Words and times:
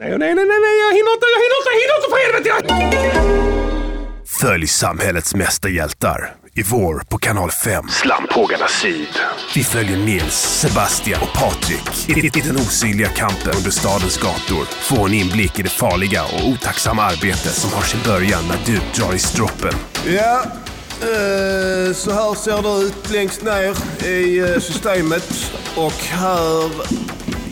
Nej, 0.00 0.10
nej, 0.10 0.18
nej, 0.18 0.34
nej, 0.34 0.58
nej, 0.60 0.78
jag 0.80 0.92
hinner 0.96 1.12
inte, 1.12 1.26
jag 1.34 1.40
hinner 1.44 1.58
inte, 1.60 1.70
jag 1.72 1.80
hinner 1.80 1.96
inte 1.96 2.10
för 2.12 2.20
helvete! 2.26 2.74
Följ 4.26 4.66
samhällets 4.66 5.34
mesta 5.34 5.68
hjältar 5.68 6.34
i 6.54 6.62
vår 6.62 7.02
på 7.08 7.18
kanal 7.18 7.50
5. 7.50 7.88
Slamphågarna 7.88 8.68
Syd. 8.68 9.08
Vi 9.54 9.64
följer 9.64 9.96
Nils, 9.98 10.34
Sebastian 10.34 11.20
och 11.22 11.32
Patrik 11.40 12.08
i, 12.08 12.26
i 12.38 12.40
den 12.40 12.56
osynliga 12.56 13.08
kampen 13.08 13.52
under 13.56 13.70
stadens 13.70 14.18
gator. 14.18 14.64
Få 14.64 15.06
en 15.06 15.14
inblick 15.14 15.58
i 15.58 15.62
det 15.62 15.68
farliga 15.68 16.24
och 16.24 16.48
otacksamma 16.48 17.02
arbetet 17.02 17.52
som 17.52 17.72
har 17.72 17.82
sin 17.82 18.00
början 18.04 18.44
när 18.48 18.58
du 18.66 18.80
drar 19.00 19.14
i 19.14 19.18
stroppen. 19.18 19.74
Ja, 20.06 20.42
eh, 21.00 21.94
så 21.94 22.12
här 22.12 22.34
ser 22.34 22.62
det 22.62 22.86
ut 22.86 23.10
längst 23.10 23.42
ner 23.42 23.76
i 24.08 24.38
eh, 24.38 24.60
systemet. 24.60 25.52
Och 25.76 25.92
här 25.92 26.70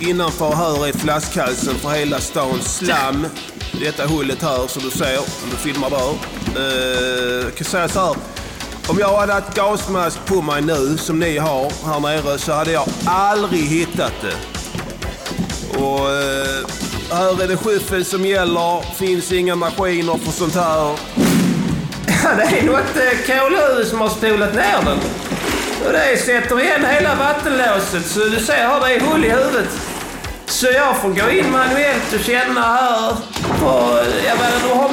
innanför 0.02 0.54
här 0.54 0.86
är 0.86 0.92
flaskhalsen 0.92 1.74
för 1.74 1.88
hela 1.88 2.18
stans 2.18 2.76
slam. 2.76 3.26
Detta 3.80 4.06
hullet 4.06 4.42
här 4.42 4.66
som 4.66 4.82
du 4.82 4.90
ser, 4.90 5.18
om 5.18 5.50
du 5.50 5.56
filmar 5.56 5.90
där. 5.90 6.10
Uh, 6.60 7.44
jag 7.44 7.54
kan 7.54 7.64
säga 7.64 7.88
så 7.88 8.00
här. 8.00 8.16
Om 8.88 8.98
jag 8.98 9.16
hade 9.16 9.32
haft 9.32 9.54
gasmask 9.56 10.26
på 10.26 10.42
mig 10.42 10.62
nu, 10.62 10.96
som 10.96 11.18
ni 11.18 11.38
har 11.38 11.72
här 11.86 12.00
nere, 12.00 12.38
så 12.38 12.52
hade 12.52 12.72
jag 12.72 12.88
aldrig 13.06 13.62
hittat 13.62 14.12
det. 14.22 14.36
Och 15.78 16.00
uh, 16.00 16.66
här 17.10 17.42
är 17.42 17.48
det 17.48 17.56
skyffel 17.56 18.04
som 18.04 18.26
gäller. 18.26 18.94
Finns 18.94 19.32
inga 19.32 19.54
maskiner 19.54 20.18
för 20.18 20.32
sånt 20.32 20.54
här. 20.54 20.96
Ja, 22.24 22.34
det 22.36 22.58
är 22.58 22.62
något 22.62 22.96
eh, 22.96 23.36
uh, 23.36 23.40
kolhuvud 23.40 23.86
som 23.86 24.00
har 24.00 24.08
spolat 24.08 24.54
ner 24.54 24.82
den. 24.84 24.98
Och 25.86 25.92
det 25.92 26.16
sätter 26.16 26.60
igen 26.60 26.84
hela 26.84 27.14
vattenlåset 27.14 28.06
så 28.06 28.20
du 28.20 28.40
ser 28.40 28.52
här, 28.52 28.80
det 28.80 28.94
är 28.94 29.00
hål 29.00 29.24
i 29.24 29.30
huvudet. 29.30 29.87
Så 30.58 30.66
jag 30.66 30.96
får 30.96 31.08
gå 31.08 31.30
in 31.30 31.50
manuellt 31.52 32.12
och 32.14 32.20
känna 32.20 32.60
här. 32.60 33.10
Och, 33.64 33.98
jag 34.26 34.38
menar, 34.38 34.58
du 34.62 34.74
har 34.74 34.88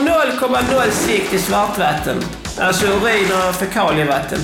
0,0 0.85 0.89
sikt 0.91 1.33
i 1.33 1.39
svartvatten. 1.39 2.23
Alltså 2.59 2.85
urin 2.85 3.31
och 3.31 3.55
fekalievatten. 3.55 4.39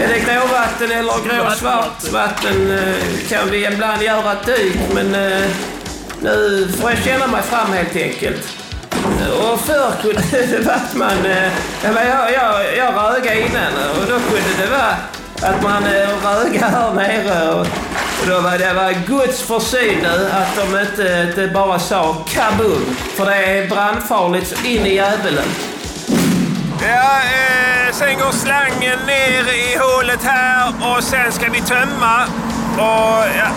Är 0.00 0.08
det 0.08 0.18
gråvatten 0.18 0.90
eller 0.92 1.12
gråsvart 1.28 2.12
vatten 2.12 2.78
eh, 2.78 3.28
kan 3.28 3.50
vi 3.50 3.66
ibland 3.66 4.02
göra 4.02 4.32
ett 4.32 4.46
dyk, 4.46 4.76
men 4.94 5.14
eh, 5.14 5.50
nu 6.22 6.68
får 6.80 6.90
jag 6.90 6.98
känna 6.98 7.26
mig 7.26 7.42
fram 7.42 7.72
helt 7.72 7.96
enkelt. 7.96 8.56
Och 9.42 9.60
förr 9.60 9.92
kunde 10.02 10.22
det 10.30 10.66
varit 10.66 10.94
man... 10.94 11.26
eh, 11.26 11.52
Jag, 11.82 11.94
jag, 12.32 12.76
jag, 12.76 12.94
rögade 12.94 13.40
innan 13.40 13.72
och 14.00 14.06
då 14.08 14.14
kunde 14.14 14.64
det 14.64 14.70
vara 14.70 14.96
att 15.52 15.62
man 15.62 15.82
rögade 16.24 16.66
här 16.66 16.94
nere 16.94 17.54
och 17.54 17.66
då 18.30 18.40
var 18.40 18.58
det 18.58 18.72
var 18.72 18.92
Guds 19.06 19.42
försyn 19.42 19.98
nu 20.02 20.30
att 20.32 20.56
de 20.56 20.80
inte, 20.80 21.26
inte 21.28 21.54
bara 21.54 21.78
sa 21.78 22.14
kaboom. 22.14 22.96
För 23.16 23.26
det 23.26 23.34
är 23.34 23.68
brandfarligt 23.68 24.48
så 24.48 24.66
in 24.66 24.86
i 24.86 24.94
djävulen. 24.94 25.44
Ja, 26.82 27.18
eh, 27.18 27.92
sen 27.92 28.18
går 28.18 28.32
slangen 28.32 28.98
ner 29.06 29.54
i 29.54 29.78
hålet 29.78 30.22
här 30.22 30.72
och 30.80 31.04
sen 31.04 31.32
ska 31.32 31.50
vi 31.50 31.60
tömma. 31.60 32.24
Och 32.76 33.26
ja, 33.38 33.48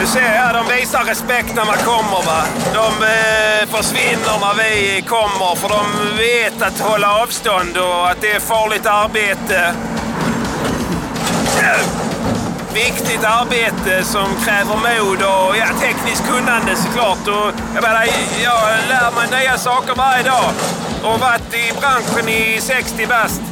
du 0.00 0.06
ser 0.06 0.20
här, 0.20 0.54
de 0.54 0.76
visar 0.76 1.04
respekt 1.04 1.54
när 1.56 1.64
man 1.64 1.76
kommer 1.76 2.26
va. 2.26 2.42
De 2.74 3.04
eh, 3.04 3.68
försvinner 3.76 4.38
när 4.40 4.54
vi 4.54 5.02
kommer 5.02 5.54
för 5.56 5.68
de 5.68 6.16
vet 6.16 6.62
att 6.62 6.80
hålla 6.80 7.22
avstånd 7.22 7.76
och 7.76 8.10
att 8.10 8.20
det 8.20 8.32
är 8.32 8.40
farligt 8.40 8.86
arbete. 8.86 9.74
Viktigt 12.74 13.24
arbete 13.24 14.04
som 14.04 14.28
kräver 14.44 14.76
mod 14.76 15.22
och 15.22 15.56
ja, 15.56 15.66
tekniskt 15.80 16.24
kunnande 16.28 16.76
såklart. 16.76 17.28
Och, 17.28 17.52
jag, 17.74 17.82
menar, 17.82 18.04
jag 18.42 18.60
lär 18.88 19.10
mig 19.10 19.40
nya 19.40 19.58
saker 19.58 19.94
varje 19.94 20.22
dag 20.22 20.50
och 21.02 21.20
varit 21.20 21.54
i 21.54 21.72
branschen 21.80 22.28
i 22.28 22.60
60 22.60 23.06
bast. 23.06 23.42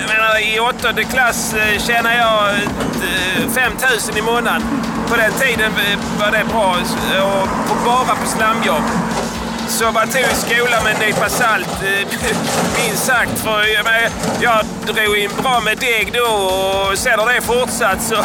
Jag 0.00 0.08
menar, 0.08 0.54
i 0.54 0.60
åttonde 0.60 1.04
klass 1.04 1.50
tjänade 1.50 1.80
tjänar 1.80 2.14
jag 2.14 2.48
eh, 2.48 3.50
5 3.54 3.72
000 4.08 4.18
i 4.18 4.22
månaden. 4.22 4.62
På 5.08 5.16
den 5.16 5.32
tiden 5.32 5.72
eh, 5.72 5.98
var 6.20 6.30
det 6.30 6.44
bra 6.44 6.76
och 7.22 7.48
bara 7.84 8.16
på 8.16 8.26
slamjobb. 8.26 8.84
Så 9.68 9.90
vad 9.90 10.12
tog 10.12 10.20
i 10.20 10.34
skolan 10.34 10.84
med 10.84 10.94
en 10.94 11.00
nypa 11.00 11.28
salt, 11.28 11.68
eh, 11.82 12.08
minst 12.78 13.04
sagt. 13.04 13.38
För 13.38 13.64
jag, 13.74 13.86
jag 14.40 14.64
drog 14.86 15.16
in 15.18 15.30
bra 15.42 15.60
med 15.60 15.78
deg 15.78 16.12
då 16.12 16.32
och 16.32 16.98
sen 16.98 17.18
har 17.18 17.32
det 17.32 17.40
fortsatt. 17.40 18.02
Så 18.02 18.14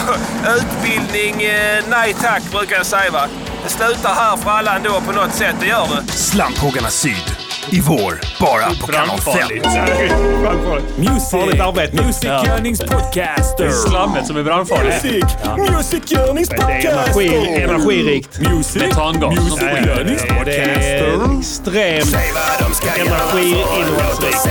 utbildning, 0.57 1.43
eh, 1.43 1.83
nej 1.89 2.13
tack 2.21 2.43
brukar 2.51 2.75
jag 2.75 2.85
säga. 2.85 3.11
Va? 3.11 3.27
Det 3.63 3.69
slutar 3.69 4.13
här 4.13 4.37
för 4.37 4.49
alla 4.49 4.75
ändå 4.75 5.01
på 5.01 5.11
något 5.11 5.33
sätt, 5.33 5.55
det 5.59 5.67
gör 5.67 5.87
det. 5.87 6.11
Slamphågarna 6.11 6.89
Syd 6.89 7.42
i 7.69 7.81
vår 7.81 8.19
bara 8.39 8.69
på 8.81 8.87
kanal 8.87 9.19
5. 9.19 9.33
Brandfarligt. 10.43 10.97
Music. 10.97 11.31
Farligt 11.31 11.61
arbete. 11.61 12.03
Musikgörningspodcaster. 12.05 13.69
Slammet 13.69 14.27
som 14.27 14.37
är 14.37 14.43
brandfarligt. 14.43 15.03
Musik. 15.03 15.25
Det 15.41 15.47
är 15.47 16.91
energi, 16.91 17.61
energirikt. 17.63 18.39
Music. 18.39 18.81
Metangas. 18.81 19.39
Musikgörningspodcaster. 19.39 20.45
Det 20.45 20.57
är 20.57 21.39
extremt 21.39 22.15
energiinnehållsrikt. 22.97 24.47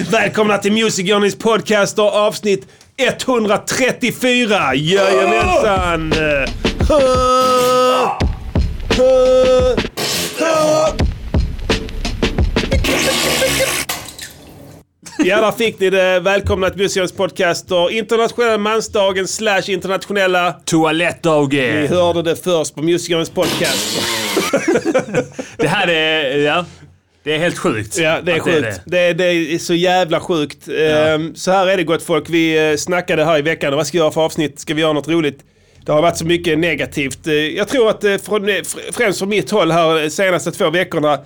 Välkomna 0.10 0.58
till 0.58 0.72
Music 0.72 1.06
Journeys 1.08 1.38
podcast 1.38 1.98
och 1.98 2.14
avsnitt 2.14 2.66
134. 2.96 4.74
Jajamensan! 4.74 6.12
Hö! 6.88 7.65
Ja, 15.18 15.40
där 15.40 15.52
fick 15.52 15.80
ni 15.80 15.90
det. 15.90 16.20
Välkomna 16.20 16.70
till 16.70 16.78
Music 16.78 16.96
Journeys 16.96 17.12
podcast 17.12 17.72
och 17.72 17.90
internationella 17.90 18.58
mansdagen 18.58 19.28
slash 19.28 19.62
internationella... 19.68 20.48
Ni 20.48 20.54
Toalettdagen. 20.64 21.86
hörde 21.88 22.22
det 22.22 22.36
först 22.36 22.74
på 22.74 22.82
Music 22.82 23.08
Journeys 23.08 23.30
podcast. 23.30 24.00
Det 25.56 25.68
här 25.68 25.88
är... 25.88 26.38
Ja. 26.38 26.64
Det 27.22 27.34
är 27.34 27.38
helt 27.38 27.58
sjukt. 27.58 27.98
Ja, 27.98 28.20
det 28.22 28.32
är 28.32 28.40
sjukt. 28.40 28.80
Det 28.84 28.98
är, 28.98 29.14
det 29.14 29.24
är 29.24 29.58
så 29.58 29.74
jävla 29.74 30.20
sjukt. 30.20 30.68
Ehm, 30.68 31.34
Så 31.34 31.50
här 31.50 31.66
är 31.66 31.76
det 31.76 31.84
gott 31.84 32.02
folk. 32.02 32.24
Vi 32.30 32.70
eh, 32.70 32.76
snackade 32.76 33.24
här 33.24 33.38
i 33.38 33.42
veckan. 33.42 33.76
Vad 33.76 33.86
ska 33.86 33.98
vi 33.98 34.02
göra 34.02 34.10
för 34.12 34.20
avsnitt? 34.20 34.60
Ska 34.60 34.74
vi 34.74 34.80
göra 34.80 34.92
något 34.92 35.08
roligt? 35.08 35.38
Det 35.86 35.92
har 35.92 36.02
varit 36.02 36.16
så 36.16 36.24
mycket 36.26 36.58
negativt. 36.58 37.26
Eh, 37.26 37.32
Jag 37.34 37.68
tror 37.68 37.90
att 37.90 38.04
eh, 38.04 38.16
från, 38.16 38.48
eh, 38.48 38.52
fr- 38.52 38.92
främst 38.92 39.18
från 39.18 39.28
mitt 39.28 39.50
håll 39.50 39.70
här 39.70 40.08
senaste 40.08 40.50
två 40.52 40.70
veckorna 40.70 41.18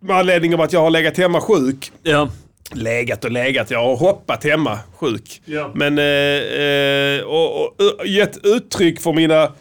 med 0.00 0.16
anledning 0.16 0.54
av 0.54 0.60
att 0.60 0.72
jag 0.72 0.80
har 0.80 0.90
legat 0.90 1.16
hemma 1.18 1.40
sjuk. 1.40 1.92
Ja. 2.02 2.30
Legat 2.72 3.24
och 3.24 3.30
legat. 3.30 3.70
Jag 3.70 3.78
har 3.84 3.96
hoppat 3.96 4.44
hemma 4.44 4.78
sjuk. 4.96 5.42
Ja. 5.44 5.70
Men 5.74 5.98
eh, 5.98 7.24
och, 7.24 7.60
och, 7.60 7.80
och 8.00 8.06
gett 8.06 8.38
uttryck 8.46 9.00
för 9.00 9.12
mina 9.12 9.52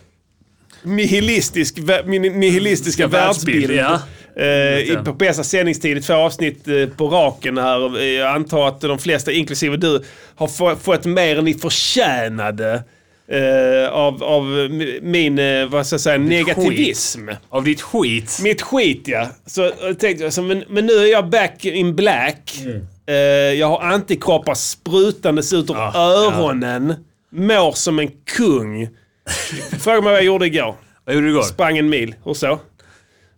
nihilistisk, 0.83 1.77
min 2.05 2.21
nihilistiska 2.21 3.07
världsbild. 3.07 3.71
ja. 3.71 4.01
Eh, 4.37 4.79
i- 4.79 4.97
på 5.05 5.13
bästa 5.13 5.43
sändningstid, 5.43 6.03
två 6.03 6.13
avsnitt 6.13 6.67
eh, 6.67 6.85
på 6.97 7.07
raken 7.07 7.57
här. 7.57 8.01
Jag 8.01 8.35
antar 8.35 8.67
att 8.67 8.81
de 8.81 8.99
flesta, 8.99 9.31
inklusive 9.31 9.77
du, 9.77 10.03
har 10.35 10.47
få, 10.47 10.75
fått 10.75 11.05
mer 11.05 11.37
än 11.37 11.45
ni 11.45 11.53
förtjänade 11.53 12.83
eh, 13.27 13.89
av, 13.89 14.23
av 14.23 14.43
min, 15.01 15.39
eh, 15.39 15.65
vad 15.65 15.87
ska 15.87 15.93
jag 15.93 16.01
säga, 16.01 16.17
negativism. 16.17 17.29
Av 17.49 17.63
ditt 17.63 17.81
skit. 17.81 18.39
Mitt 18.43 18.61
skit 18.61 19.03
ja. 19.05 19.27
Så 19.45 19.71
jag 19.81 19.99
tänkte 19.99 20.23
jag, 20.23 20.33
så, 20.33 20.41
men, 20.41 20.63
men 20.69 20.85
nu 20.85 20.93
är 20.93 21.11
jag 21.11 21.29
back 21.29 21.65
in 21.65 21.95
black. 21.95 22.53
Eh, 23.07 23.15
jag 23.53 23.67
har 23.67 23.81
antikroppar 23.81 24.53
sprutandes 24.53 25.53
ut 25.53 25.69
ur 25.69 25.75
Ja, 25.75 25.91
öronen. 25.95 26.95
Mår 27.29 27.71
som 27.71 27.99
en 27.99 28.11
kung. 28.37 28.89
Fråga 29.79 30.01
mig 30.01 30.11
vad 30.11 30.13
jag 30.13 30.23
gjorde 30.23 30.45
igår. 30.45 30.75
Vad 31.05 31.15
gjorde 31.15 31.27
du 31.27 31.31
igår? 31.31 31.41
Sprang 31.41 31.77
en 31.77 31.89
mil. 31.89 32.15
Hur 32.25 32.33
så? 32.33 32.59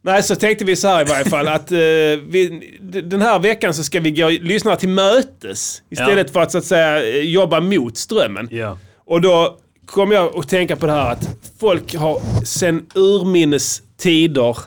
Nej, 0.02 0.24
så 0.24 0.36
tänkte 0.36 0.66
vi 0.66 0.76
så 0.76 0.88
här 0.88 1.02
i 1.02 1.10
varje 1.10 1.26
fall 1.26 1.48
att 1.48 1.72
eh, 1.72 1.78
vi, 1.78 2.72
den 3.04 3.22
här 3.22 3.40
veckan 3.40 3.74
så 3.74 3.84
ska 3.84 4.00
vi 4.00 4.12
gå 4.12 4.30
lyssna 4.30 4.76
till 4.76 4.90
mötes 4.90 5.82
istället 5.90 6.32
för 6.34 6.40
att 6.42 6.52
så 6.52 6.58
att 6.58 6.66
säga 6.66 7.04
eh, 7.04 7.20
jobba 7.20 7.60
mot 7.60 7.98
strömmen. 7.98 8.48
Ja. 8.52 8.78
Och 9.06 9.22
då 9.22 9.58
kom 9.86 10.12
jag 10.12 10.38
att 10.38 10.50
tänka 10.50 10.76
på 10.76 10.86
det 10.86 10.92
här 10.92 11.12
att 11.12 11.30
folk 11.60 11.96
har 11.96 12.46
sen 12.46 12.86
urminnes 12.96 13.82
tider 13.98 14.58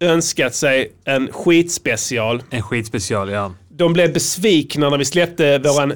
önskat 0.00 0.54
sig 0.54 0.92
en 1.04 1.32
skitspecial. 1.32 2.42
En 2.50 2.62
skitspecial, 2.62 3.30
ja. 3.30 3.54
De 3.68 3.92
blev 3.92 4.12
besvikna 4.12 4.90
när 4.90 4.98
vi 4.98 5.04
släppte 5.04 5.58
våran 5.58 5.92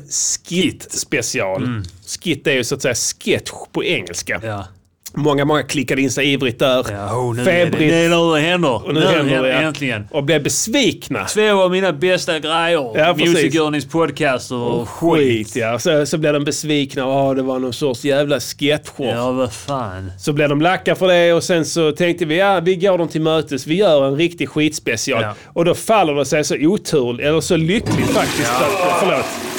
skit-special. 0.48 1.82
Skit 2.06 2.46
är 2.46 2.52
ju 2.52 2.64
så 2.64 2.74
att 2.74 2.82
säga 2.82 2.94
sketch 2.94 3.50
på 3.72 3.84
engelska. 3.84 4.40
ja. 4.44 4.66
Många, 5.16 5.44
många 5.44 5.62
klickade 5.62 6.02
in 6.02 6.10
sig 6.10 6.32
ivrigt 6.32 6.58
där. 6.58 6.86
Ja, 6.90 7.16
oh, 7.16 7.34
nu 7.34 7.42
är 7.42 7.44
det, 7.44 7.50
Febrigt. 7.50 7.92
det 7.92 8.04
är 8.04 8.08
nu 8.08 8.34
det 8.34 8.40
händer. 8.40 8.86
Och 8.86 8.94
nu 8.94 9.00
händer 9.00 9.42
det, 9.42 9.48
ja. 9.48 9.54
äntligen. 9.54 10.08
Och 10.10 10.24
blev 10.24 10.42
besvikna. 10.42 11.24
Två 11.24 11.62
av 11.62 11.70
mina 11.70 11.92
bästa 11.92 12.38
grejer. 12.38 12.98
Ja. 12.98 13.14
Music 13.18 13.54
Earnings 13.54 13.86
podcast 13.86 14.52
och 14.52 14.88
skit. 14.88 15.46
Skit 15.46 15.56
ja. 15.56 15.78
Så, 15.78 16.06
så 16.06 16.18
blev 16.18 16.32
de 16.32 16.44
besvikna. 16.44 17.02
Ja, 17.02 17.34
det 17.34 17.42
var 17.42 17.58
någon 17.58 17.72
sorts 17.72 18.04
jävla 18.04 18.40
sketchshow. 18.40 19.06
Ja, 19.06 19.32
vad 19.32 19.52
fan. 19.52 20.12
Så 20.18 20.32
blev 20.32 20.48
de 20.48 20.60
lacka 20.60 20.94
för 20.94 21.08
det 21.08 21.32
och 21.32 21.42
sen 21.42 21.64
så 21.64 21.92
tänkte 21.92 22.24
vi 22.24 22.38
ja, 22.38 22.60
vi 22.60 22.76
går 22.76 22.98
dem 22.98 23.08
till 23.08 23.22
mötes. 23.22 23.66
Vi 23.66 23.74
gör 23.74 24.06
en 24.06 24.16
riktig 24.16 24.48
skitspecial. 24.48 25.22
Ja. 25.22 25.34
Och 25.46 25.64
då 25.64 25.74
faller 25.74 26.14
det 26.14 26.26
sig 26.26 26.44
så 26.44 26.54
oturligt, 26.54 27.26
eller 27.26 27.40
så 27.40 27.56
lyckligt 27.56 28.10
faktiskt. 28.10 28.52
Att, 28.52 29.00
förlåt. 29.00 29.53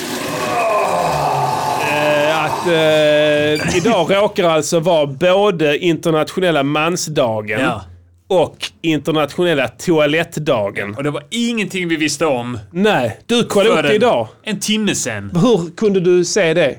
Eh, 2.67 3.77
idag 3.77 4.15
råkar 4.15 4.44
alltså 4.44 4.79
vara 4.79 5.06
både 5.07 5.77
internationella 5.77 6.63
mansdagen 6.63 7.59
Ja. 7.59 7.81
och 8.27 8.57
internationella 8.81 9.67
toalettdagen. 9.67 10.95
Och 10.95 11.03
det 11.03 11.12
var 11.12 11.23
ingenting 11.31 11.88
vi 11.88 11.95
visste 11.95 12.25
om. 12.25 12.59
Nej, 12.71 13.19
du 13.25 13.44
kollade 13.44 13.79
upp 13.81 13.88
det 13.88 13.95
idag. 13.95 14.27
En 14.44 14.59
timme 14.59 14.95
sen. 14.95 15.31
Hur 15.41 15.75
kunde 15.75 16.00
du 16.00 16.25
se 16.25 16.53
det? 16.53 16.75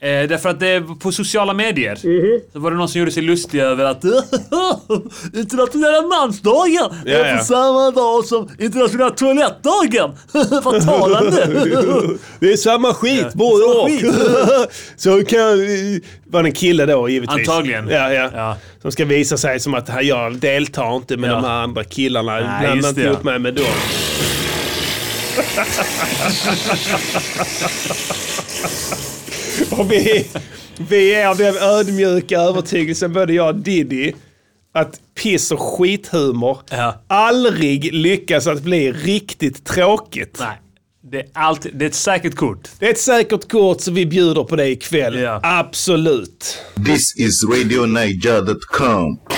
Eh, 0.00 0.28
därför 0.28 0.48
att 0.48 0.60
det 0.60 0.82
på 1.00 1.12
sociala 1.12 1.54
medier 1.54 1.96
så 2.52 2.58
var 2.58 2.70
det 2.70 2.76
någon 2.76 2.88
som 2.88 2.98
gjorde 2.98 3.10
sig 3.12 3.22
lustig 3.22 3.60
över 3.60 3.84
att 3.84 4.04
internationella 5.34 6.02
mansdagen 6.02 6.88
Ja, 7.04 7.12
är 7.12 7.30
ja. 7.32 7.38
på 7.38 7.44
samma 7.44 7.90
dag 7.90 8.24
som 8.24 8.48
internationella 8.58 9.10
toalettdagen. 9.10 10.10
Vad 10.64 10.84
talande! 10.86 11.46
Det 12.40 12.52
är 12.52 12.56
samma 12.56 12.94
skit 12.94 13.20
Ja, 13.22 13.30
både 13.34 13.64
och. 13.64 13.86
skit. 13.88 14.14
Så 14.96 15.24
kan... 15.24 15.40
Var 16.24 16.42
det 16.42 16.48
en 16.48 16.52
kille 16.52 16.86
då 16.86 17.08
givetvis? 17.08 17.48
Antagligen. 17.48 17.88
Ja, 17.88 18.12
ja. 18.12 18.30
Ja. 18.34 18.56
Som 18.82 18.92
ska 18.92 19.04
visa 19.04 19.36
sig 19.36 19.60
som 19.60 19.74
att 19.74 19.90
jag 20.02 20.36
deltar 20.36 20.96
inte 20.96 21.16
med 21.16 21.30
Ja. 21.30 21.34
de 21.34 21.44
här 21.44 21.62
andra 21.62 21.84
killarna. 21.84 22.58
Blanda 22.60 22.88
inte 22.88 23.00
ihop 23.00 23.18
ja. 23.24 23.30
mig 23.30 23.38
med 23.38 23.54
dem. 23.54 23.64
och 29.78 29.92
vi, 29.92 30.26
vi 30.88 31.14
är 31.14 31.26
av 31.28 31.36
den 31.36 31.56
ödmjuka 31.56 32.40
övertygelsen, 32.40 33.12
både 33.12 33.32
jag 33.32 33.48
och 33.48 33.54
Diddy, 33.54 34.12
att 34.74 35.00
piss 35.22 35.50
och 35.50 35.60
skithumor 35.60 36.58
Ja. 36.70 37.02
aldrig 37.06 37.92
lyckas 37.94 38.46
att 38.46 38.62
bli 38.62 38.92
riktigt 38.92 39.64
tråkigt. 39.64 40.36
Nej, 40.40 40.56
det 41.10 41.18
är, 41.18 41.26
alltid, 41.32 41.72
det 41.76 41.84
är 41.84 41.88
ett 41.88 41.94
säkert 41.94 42.34
kort. 42.34 42.68
Det 42.78 42.86
är 42.86 42.90
ett 42.90 43.00
säkert 43.00 43.50
kort 43.52 43.80
så 43.80 43.90
vi 43.90 44.06
bjuder 44.06 44.44
på 44.44 44.56
det 44.56 44.68
ikväll. 44.68 45.18
Ja. 45.18 45.40
Absolut. 45.42 46.58
This 46.86 47.16
is 47.16 47.44
RadioNiger.com. 47.44 49.18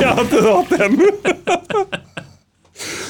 Jag 0.00 0.08
har 0.08 0.20
inte 0.22 0.40
hört 0.42 0.68
den. 0.68 1.00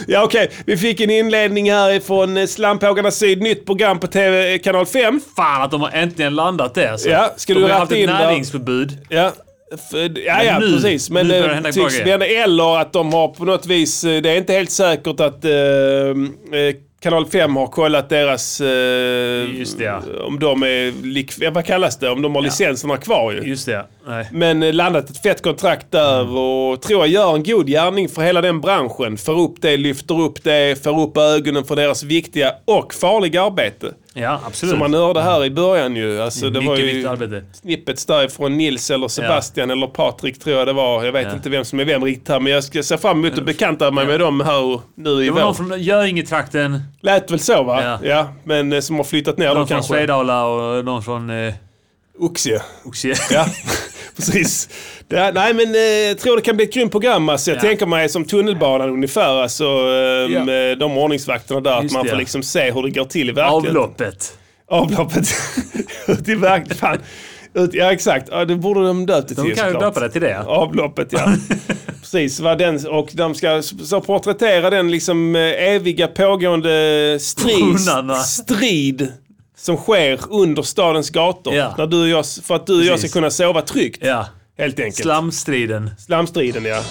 ja 0.07 0.23
okej, 0.25 0.51
vi 0.67 0.77
fick 0.77 1.01
en 1.01 1.11
inledning 1.11 1.73
här 1.73 2.01
från 2.01 2.37
eh, 2.37 2.47
Slamphågarna 2.47 3.11
Syd. 3.11 3.43
Nytt 3.43 3.67
program 3.67 4.01
på 4.01 4.07
TV, 4.07 4.59
kanal 4.59 4.87
5. 4.87 5.21
Fan 5.37 5.63
att 5.63 5.71
de 5.71 5.81
har 5.81 5.91
äntligen 5.91 6.35
landat 6.35 6.75
det 6.75 6.91
alltså. 6.93 7.09
Ja, 7.09 7.35
ska 7.37 7.55
de 7.55 7.61
du 7.61 7.67
har 7.67 7.79
haft 7.79 7.93
ett 7.93 7.99
näringsförbud. 8.07 8.99
Ja. 9.09 9.33
F- 9.75 10.11
Ja, 10.27 10.43
ja, 10.43 10.59
nu- 10.59 10.73
precis. 10.75 11.11
Men 11.11 11.29
nu 11.29 11.33
börjar 11.35 11.49
det 11.49 11.55
hända 11.55 11.73
tycks. 11.73 12.01
Eller 12.45 12.81
att 12.81 12.93
de 12.93 13.13
har 13.13 13.29
på 13.29 13.45
något 13.45 13.67
vis, 13.67 14.05
eh, 14.05 14.23
det 14.23 14.31
är 14.31 14.37
inte 14.37 14.53
helt 14.53 14.71
säkert 14.71 15.21
att 15.21 15.45
eh, 15.45 15.51
eh, 15.51 16.75
Kanal 17.01 17.27
5 17.27 17.57
har 17.57 17.67
kollat 17.67 18.09
deras... 18.09 18.61
Eh, 18.61 19.59
Just 19.59 19.79
det, 19.79 19.85
ja. 19.85 20.03
Om 20.25 20.39
de 20.39 20.63
är, 20.63 21.07
lik, 21.07 21.33
ja, 21.39 21.51
vad 21.51 21.65
kallas 21.67 21.99
det? 21.99 22.11
Om 22.11 22.23
de 22.23 22.35
har 22.35 22.43
licenserna 22.43 22.97
kvar 22.97 23.33
ju. 23.33 23.41
Just 23.41 23.67
det. 23.67 23.87
Nej. 24.07 24.29
Men 24.33 24.63
eh, 24.63 24.73
landat 24.73 25.11
ett 25.11 25.23
fett 25.23 25.43
kontrakt 25.43 25.87
där 25.91 26.21
Mm. 26.21 26.37
och 26.37 26.83
tror 26.83 27.01
jag 27.01 27.09
gör 27.09 27.35
en 27.35 27.43
god 27.43 27.67
gärning 27.67 28.09
för 28.09 28.23
hela 28.23 28.41
den 28.41 28.61
branschen. 28.61 29.17
För 29.17 29.39
upp 29.41 29.55
det, 29.61 29.77
lyfter 29.77 30.21
upp 30.21 30.45
det, 30.45 30.83
för 30.83 31.01
upp 31.01 31.17
ögonen 31.17 31.65
för 31.65 31.77
deras 31.77 32.03
viktiga 32.03 32.55
och 32.65 32.95
farliga 32.95 33.43
arbete. 33.43 33.87
Ja, 34.15 34.41
absolut. 34.47 34.71
Som 34.71 34.79
man 34.79 34.95
hörde 34.95 35.23
här 35.23 35.45
i 35.45 35.51
början 35.51 35.97
ju. 35.97 36.23
Alltså, 36.23 36.51
det 36.51 36.61
var 36.61 36.77
ju 36.77 37.09
arbete. 37.09 37.45
snippets 37.53 38.07
där 38.07 38.29
från 38.29 38.57
Nils 38.57 38.91
eller 38.91 39.09
Sebastian 39.09 39.71
eller 39.71 39.87
Patrik 39.87 40.39
tror 40.39 40.59
jag 40.59 40.67
det 40.67 40.73
var. 40.73 41.05
Jag 41.05 41.13
vet 41.13 41.27
Ja. 41.27 41.33
inte 41.35 41.51
vem 41.51 41.65
som 41.65 41.81
är 41.81 41.85
vem 41.85 42.05
riktigt 42.05 42.29
här 42.29 42.41
men 42.41 42.53
jag 42.53 42.65
ska 42.65 42.83
se 42.83 42.99
fram 42.99 43.25
emot 43.25 43.39
att 43.39 43.45
bekanta 43.45 43.91
mig 43.91 44.07
med 44.07 44.21
dem 44.21 44.41
här 44.41 44.81
nu 44.95 45.11
i 45.23 45.25
Det 45.25 45.31
var 45.31 45.41
någon 45.41 45.47
vår. 45.47 45.55
från 45.55 45.83
Göinge-trakten, 45.83 46.81
Lät 47.01 47.31
väl 47.31 47.41
så 47.41 47.63
va? 47.63 47.83
Ja. 47.85 47.99
Ja. 48.09 48.29
men 48.45 48.73
eh, 48.73 48.81
som 48.81 48.97
har 48.97 49.05
flyttat 49.05 49.39
ner 49.39 49.49
då 49.49 49.55
någon 49.55 49.67
från 49.69 49.77
kanske. 49.77 49.95
Svedala 49.95 50.45
och 50.47 50.85
någon 50.85 51.03
från 51.03 51.31
eh, 51.31 51.55
Oxie. 52.19 52.63
Oxie. 52.85 53.15
Ja, 53.31 53.47
precis. 54.17 54.69
Det, 55.09 55.33
nej 55.35 55.55
men 55.55 55.75
eh, 55.75 55.81
jag 55.81 56.19
tror 56.19 56.37
det 56.37 56.43
kan 56.43 56.57
bli 56.57 56.65
ett 56.65 56.75
grymt 56.75 56.93
program. 56.93 57.29
Alltså, 57.29 57.51
jag 57.51 57.57
Ja. 57.57 57.61
tänker 57.61 57.87
mig 57.87 58.09
som 58.09 58.25
tunnelbanan 58.25 58.91
ungefär. 58.91 59.43
Alltså, 59.43 59.65
eh, 59.65 60.33
Ja. 60.35 60.45
med 60.45 60.79
de 60.79 60.99
ordningsvakterna 60.99 61.61
där. 61.61 61.77
Att 61.77 61.83
Just 61.83 61.95
man 61.95 62.05
det, 62.05 62.11
får 62.11 62.17
liksom 62.19 62.43
se 62.43 62.71
hur 62.73 62.83
det 62.83 62.91
går 62.91 63.05
till 63.05 63.29
i 63.29 63.33
verkligheten. 63.33 63.77
Avloppet. 63.77 64.39
Avloppet. 64.69 65.29
Ut 66.09 66.29
i 66.29 66.35
verkligheten. 66.35 66.99
Ja 67.73 67.93
exakt. 67.93 68.29
Ja, 68.31 68.45
det 68.45 68.57
borde 68.57 68.87
de 68.87 69.07
döpt 69.07 69.29
det 69.29 69.35
De 69.35 69.43
till 69.47 69.57
kan 69.57 69.73
ju 69.73 69.79
döpa 69.79 70.01
det 70.01 70.11
till 70.11 70.21
det. 70.21 70.39
Avloppet 70.47 71.09
ja. 71.11 71.33
Precis. 72.01 72.41
Vad 72.41 72.59
den, 72.59 72.87
och 72.87 73.09
de 73.13 73.35
ska 73.35 73.63
så 73.63 74.01
porträttera 74.01 74.71
den 74.71 74.91
liksom 74.91 75.37
eh, 75.37 75.43
eviga 75.43 76.07
pågående 76.09 77.19
strid, 77.21 77.81
strid 78.25 79.13
som 79.61 79.77
sker 79.77 80.21
under 80.31 80.63
stadens 80.63 81.11
gator. 81.11 81.55
Ja. 81.55 81.75
När 81.79 81.87
du 81.87 82.03
och 82.03 82.09
jag, 82.09 82.27
för 82.27 82.57
att 82.57 82.67
du 82.67 82.79
och 82.79 82.85
jag 82.85 82.87
ska 82.87 82.95
Precis. 82.95 83.13
kunna 83.13 83.31
sova 83.31 83.63
tryggt. 83.63 83.99
Ja. 84.05 84.27
Helt 84.59 84.79
enkelt. 84.81 85.03
Slamstriden. 85.03 85.91
Slamstriden 85.99 86.65
ja. 86.65 86.83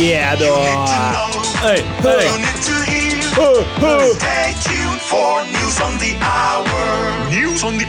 Ja 0.00 0.36
då. 0.40 0.46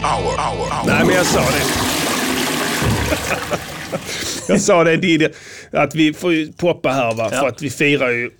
Hour, 0.02 0.36
hour. 0.38 0.86
Nej 0.86 1.04
men 1.04 1.14
jag 1.14 1.26
sa 1.26 1.40
det. 1.40 1.64
jag 4.48 4.60
sa 4.60 4.84
det 4.84 4.96
Diddy, 4.96 5.28
att 5.72 5.94
vi 5.94 6.12
får 6.12 6.32
ju 6.32 6.52
poppa 6.52 6.88
här 6.88 7.14
va. 7.14 7.28
Ja. 7.32 7.40
För 7.40 7.48
att 7.48 7.62
vi 7.62 7.70
firar 7.70 8.10
ju 8.10 8.30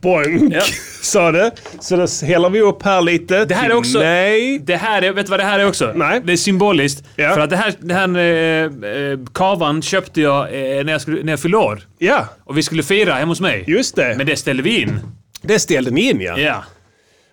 boink. 0.00 0.54
Ja. 0.54 0.62
Sa 1.02 1.32
det. 1.32 1.50
Så 1.80 1.96
då 1.96 2.06
häller 2.26 2.50
vi 2.50 2.60
upp 2.60 2.82
här 2.82 3.00
lite. 3.02 3.44
Det 3.44 3.54
här 3.54 3.70
är 3.70 3.74
också- 3.74 3.98
Nej. 3.98 4.58
Det 4.58 4.76
här 4.76 5.02
är, 5.02 5.12
vet 5.12 5.26
du 5.26 5.30
vad 5.30 5.40
det 5.40 5.44
här 5.44 5.58
är 5.58 5.66
också? 5.68 5.92
Nej. 5.94 6.20
Det 6.24 6.32
är 6.32 6.36
symboliskt. 6.36 7.04
Ja. 7.16 7.34
För 7.34 7.40
att 7.40 7.50
det 7.50 7.56
här, 7.56 7.74
det 7.80 7.94
här 7.94 8.16
eh, 8.16 8.90
eh, 9.12 9.18
kavan 9.34 9.82
köpte 9.82 10.20
jag 10.20 10.44
eh, 10.44 10.84
när, 10.84 10.92
jag 10.92 11.00
skulle, 11.00 11.22
när 11.22 11.32
jag 11.32 11.40
fyllde 11.40 11.56
år. 11.58 11.80
Ja, 11.98 12.26
Och 12.44 12.58
vi 12.58 12.62
skulle 12.62 12.82
fira 12.82 13.14
hemma 13.14 13.30
hos 13.30 13.40
mig. 13.40 13.64
just 13.66 13.96
det. 13.96 14.14
Men 14.16 14.26
det 14.26 14.36
ställde 14.36 14.62
vi 14.62 14.80
in. 14.82 15.00
det 15.42 15.58
ställde 15.58 15.90
ni 15.90 16.10
in 16.10 16.20
ja. 16.20 16.38
Ja. 16.38 16.64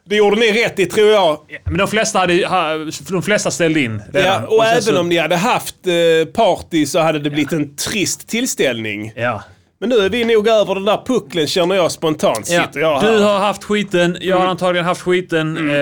Det 0.05 0.15
gjorde 0.15 0.35
ni 0.35 0.51
rätt 0.65 0.79
i 0.79 0.85
tror 0.85 1.09
jag. 1.09 1.37
Men 1.65 1.77
de 1.77 1.87
flesta, 1.87 2.19
hade, 2.19 2.47
ha, 2.47 2.73
de 3.09 3.23
flesta 3.23 3.51
ställde 3.51 3.79
in. 3.79 4.01
Ja, 4.13 4.41
och 4.47 4.61
sen 4.63 4.71
även 4.71 4.81
så- 4.81 4.99
om 4.99 5.09
ni 5.09 5.17
hade 5.17 5.35
haft 5.35 5.75
eh, 5.87 6.31
party 6.33 6.85
så 6.85 6.99
hade 6.99 7.19
det 7.19 7.29
blivit 7.29 7.51
en 7.51 7.75
trist 7.75 8.27
tillställning. 8.27 9.13
Ja. 9.15 9.43
Men 9.79 9.89
nu 9.89 9.95
är 9.95 10.09
vi 10.09 10.25
nog 10.25 10.47
över 10.47 10.75
den 10.75 10.85
där 10.85 11.01
pucklen 11.05 11.47
känner 11.47 11.75
jag 11.75 11.91
spontant. 11.91 12.49
ja. 12.51 12.63
Sitter 12.65 12.79
jag 12.79 12.99
här. 12.99 13.07
Mm. 13.07 13.19
Du 13.19 13.23
har 13.25 13.39
haft 13.39 13.63
skiten, 13.63 14.17
jag 14.21 14.37
har 14.39 14.47
antagligen 14.47 14.85
haft 14.85 15.01
skiten. 15.01 15.57
Eh, 15.57 15.73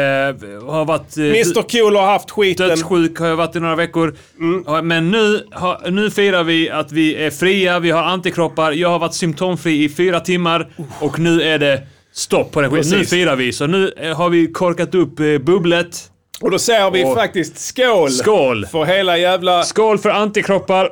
har 0.71 0.85
varit... 0.85 1.17
Eh, 1.17 1.23
Mr 1.23 1.61
Cool 1.69 1.95
har 1.95 2.05
haft 2.05 2.31
skiten. 2.31 2.67
Dödssjuk 2.69 3.19
har 3.19 3.27
jag 3.27 3.35
varit 3.35 3.55
i 3.55 3.59
några 3.59 3.75
veckor. 3.75 4.15
Mm. 4.39 4.63
Ja, 4.67 4.81
Men 4.81 5.11
nu, 5.11 5.45
har, 5.51 5.91
nu 5.91 6.11
firar 6.11 6.43
vi 6.43 6.69
att 6.69 6.91
vi 6.91 7.15
är 7.15 7.29
fria, 7.31 7.79
vi 7.79 7.91
har 7.91 8.03
antikroppar. 8.03 8.71
Jag 8.71 8.89
har 8.89 8.99
varit 8.99 9.13
symptomfri 9.13 9.83
i 9.83 9.89
fyra 9.89 10.19
timmar 10.19 10.67
och 10.99 11.19
nu 11.19 11.41
är 11.41 11.59
det 11.59 11.81
stopp 12.19 12.51
på 12.51 12.61
den 12.61 12.71
skiten. 12.71 12.99
Nu 12.99 13.05
firar 13.05 13.35
vi. 13.35 13.53
Så 13.53 13.67
nu 13.67 13.93
eh, 13.97 14.17
har 14.17 14.29
vi 14.29 14.47
korkat 14.51 14.95
upp 14.95 15.19
eh, 15.19 15.37
bubblet. 15.37 16.11
Och 16.41 16.51
då 16.51 16.59
säger 16.59 16.91
vi 16.91 17.03
Och- 17.05 17.15
faktiskt 17.15 17.57
skål. 17.59 18.11
Skål! 18.11 18.65
För 18.65 18.85
hela 18.85 19.17
jävla 19.17 19.63
Skål 19.63 19.97
för 19.97 20.09
antikroppar! 20.09 20.89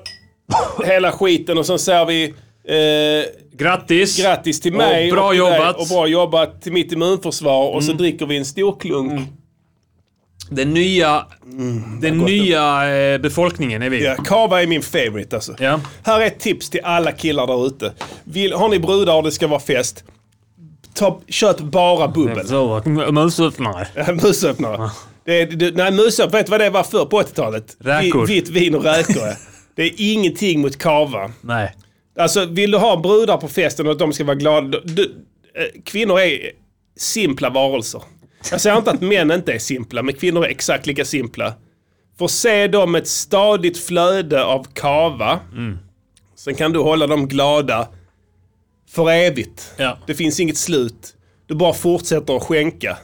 hela 0.86 1.12
skiten 1.12 1.58
och 1.58 1.66
sen 1.66 1.80
säger 1.80 2.06
vi 2.06 2.24
eh, 2.24 3.26
Grattis! 3.58 4.18
grattis 4.22 4.62
till 4.62 4.74
mig 4.74 5.12
Och 5.12 5.16
bra 5.18 5.32
till 5.32 5.40
dig 5.40 5.50
jobbat. 5.50 5.76
och 5.82 5.88
bra 5.88 6.08
jobbat 6.08 6.62
till 6.62 6.72
mitt 6.74 6.92
immunförsvar 6.92 7.70
och 7.76 7.84
så 7.84 7.92
dricker 7.94 8.26
vi 8.26 8.38
en 8.38 8.46
stor 8.46 8.80
klunk. 8.80 9.22
Den 10.50 10.74
nya, 10.74 11.26
den 12.02 12.18
nya 12.18 12.96
eh, 12.98 13.18
befolkningen 13.22 13.82
är 13.82 13.90
vi. 13.90 14.04
Ja, 14.04 14.16
Kava 14.16 14.62
är 14.62 14.68
min 14.68 14.82
favorite 14.82 15.36
alltså. 15.36 15.56
Ja. 15.60 15.80
Här 16.04 16.20
är 16.22 16.26
ett 16.26 16.40
tips 16.40 16.70
till 16.70 16.82
alla 16.84 17.12
killar 17.12 17.48
där 17.48 17.68
ute. 17.68 17.94
Har 18.56 18.70
ni 18.70 18.80
brudar 18.80 19.16
och 19.16 19.24
det 19.24 19.32
ska 19.32 19.48
vara 19.48 19.60
fest, 19.60 20.04
ta, 20.98 21.22
köp 21.28 21.60
bara 21.60 22.08
bubbel. 22.08 22.48
Så, 22.48 22.82
musöppnare. 23.12 23.88
Musöppnare. 24.24 24.90
Det, 25.26 25.46
det, 25.46 25.76
nej, 25.76 25.92
musöppnare, 25.92 26.40
vet 26.40 26.46
du 26.46 26.50
vad 26.52 26.60
det 26.60 26.70
var 26.70 26.84
för 26.84 27.06
på 27.06 27.22
80-talet? 27.22 27.78
Räkor. 27.80 28.26
Vi- 28.28 28.34
Vitt 28.34 28.50
vin 28.50 28.76
och 28.76 28.84
räkor. 28.84 29.24
Det 29.76 29.84
är 29.84 29.92
ingenting 29.98 30.62
mot 30.62 30.78
kava. 30.78 31.32
Nej. 31.42 31.76
Alltså 32.20 32.46
vill 32.46 32.72
du 32.72 32.78
ha 32.78 32.98
brudar 32.98 33.38
på 33.38 33.48
festen 33.48 33.86
och 33.86 33.92
att 33.92 34.00
de 34.00 34.14
ska 34.14 34.24
vara 34.24 34.36
glada. 34.36 34.80
Du, 34.84 35.04
eh, 35.56 35.82
kvinnor 35.86 36.20
är 36.20 36.40
simpla 36.98 37.50
varelser. 37.50 38.02
Jag 38.52 38.62
säger 38.62 38.78
inte 38.78 38.92
att 38.92 39.02
män 39.02 39.32
inte 39.32 39.54
är 39.54 39.60
simpla, 39.60 40.04
men 40.04 40.14
kvinnor 40.14 40.46
är 40.46 40.50
exakt 40.50 40.86
lika 40.88 41.06
simpla. 41.06 41.54
Förse 42.20 42.68
dem 42.68 42.92
med 42.92 43.02
ett 43.02 43.08
stadigt 43.08 43.78
flöde 43.86 44.44
av 44.46 44.68
kava. 44.74 45.40
Sen 46.36 46.56
kan 46.56 46.72
du 46.74 46.80
hålla 46.80 47.08
dem 47.08 47.28
glada 47.28 47.88
för 48.98 49.12
evigt. 49.12 49.74
Ja. 49.78 49.98
Det 50.08 50.14
finns 50.16 50.40
inget 50.40 50.58
slut. 50.58 51.14
Du 51.48 51.56
bara 51.56 51.74
fortsätter 51.74 52.36
att 52.36 52.44
skänka. 52.44 52.98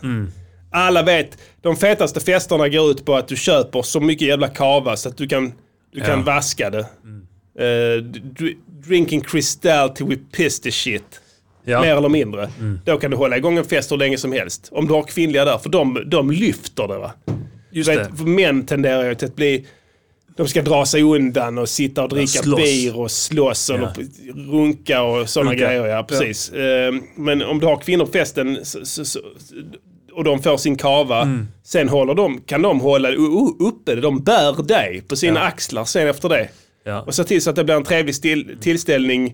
Alla 0.71 1.03
vet, 1.03 1.37
de 1.61 1.75
fetaste 1.75 2.19
festerna 2.19 2.69
går 2.69 2.91
ut 2.91 3.05
på 3.05 3.15
att 3.15 3.27
du 3.27 3.35
köper 3.35 3.81
så 3.81 3.99
mycket 3.99 4.27
jävla 4.27 4.47
kava 4.47 4.95
så 4.97 5.09
att 5.09 5.17
du 5.17 5.27
kan, 5.27 5.53
du 5.93 6.01
kan 6.01 6.23
vaska 6.23 6.69
det. 6.69 6.85
Eh, 7.59 8.01
dr- 8.03 8.55
drinking 8.87 9.21
crystal 9.21 9.89
till 9.89 10.05
we 10.05 10.15
piss 10.15 10.59
the 10.61 10.71
shit. 10.71 11.21
Ja. 11.65 11.81
Mer 11.81 11.95
eller 11.95 12.09
mindre. 12.09 12.49
Då 12.85 12.97
kan 12.97 13.11
du 13.11 13.17
hålla 13.17 13.37
igång 13.37 13.57
en 13.57 13.65
fest 13.65 13.91
hur 13.91 13.97
länge 13.97 14.17
som 14.17 14.31
helst. 14.31 14.69
Om 14.71 14.87
du 14.87 14.93
har 14.93 15.03
kvinnliga 15.03 15.45
där, 15.45 15.57
för 15.57 15.69
de, 15.69 16.03
de 16.09 16.31
lyfter 16.31 16.87
det 16.87 16.97
va. 16.97 17.11
Just 17.71 17.89
det. 17.89 17.97
vet, 17.97 18.17
för 18.17 18.25
män 18.25 18.65
tenderar 18.65 19.03
ju 19.03 19.15
till 19.15 19.27
att 19.27 19.35
bli... 19.35 19.65
De 20.37 20.47
ska 20.47 20.61
dra 20.61 20.85
sig 20.85 21.03
undan 21.03 21.57
och 21.57 21.69
sitta 21.69 22.03
och 22.03 22.09
dricka 22.09 22.27
slåss. 22.43 22.59
bir 22.63 22.97
och 22.99 23.11
slåss 23.11 23.69
och 23.69 23.79
Ja. 23.79 23.93
runka 24.51 25.01
och 25.03 25.29
sådana 25.29 25.51
Runka. 25.51 25.65
grejer. 25.65 25.85
Ja, 25.85 26.03
precis. 26.03 26.49
Eh, 26.51 26.93
Men 27.15 27.41
om 27.43 27.59
du 27.59 27.65
har 27.65 27.77
kvinnor 27.77 28.05
på 28.05 28.11
festen 28.11 28.59
så, 28.63 28.85
så, 28.85 29.05
så, 29.05 29.19
och 30.13 30.23
de 30.23 30.41
får 30.43 30.57
sin 30.57 30.75
kava, 30.75 31.21
Mm. 31.21 31.47
sen 31.63 31.89
håller 31.89 32.13
de, 32.13 32.41
kan 32.41 32.61
de 32.61 32.79
hålla 32.79 33.09
uppe. 33.59 33.95
De 33.95 34.23
bär 34.23 34.63
dig 34.63 35.01
på 35.07 35.15
sina 35.15 35.39
axlar 35.41 35.85
sen 35.85 36.07
efter 36.07 36.29
det. 36.29 36.49
Ja. 36.85 37.01
Och 37.01 37.15
se 37.15 37.23
till 37.23 37.41
så 37.41 37.49
att 37.49 37.55
det 37.55 37.63
blir 37.63 37.75
en 37.75 37.83
trevlig 37.83 38.15
still, 38.15 38.57
tillställning 38.61 39.33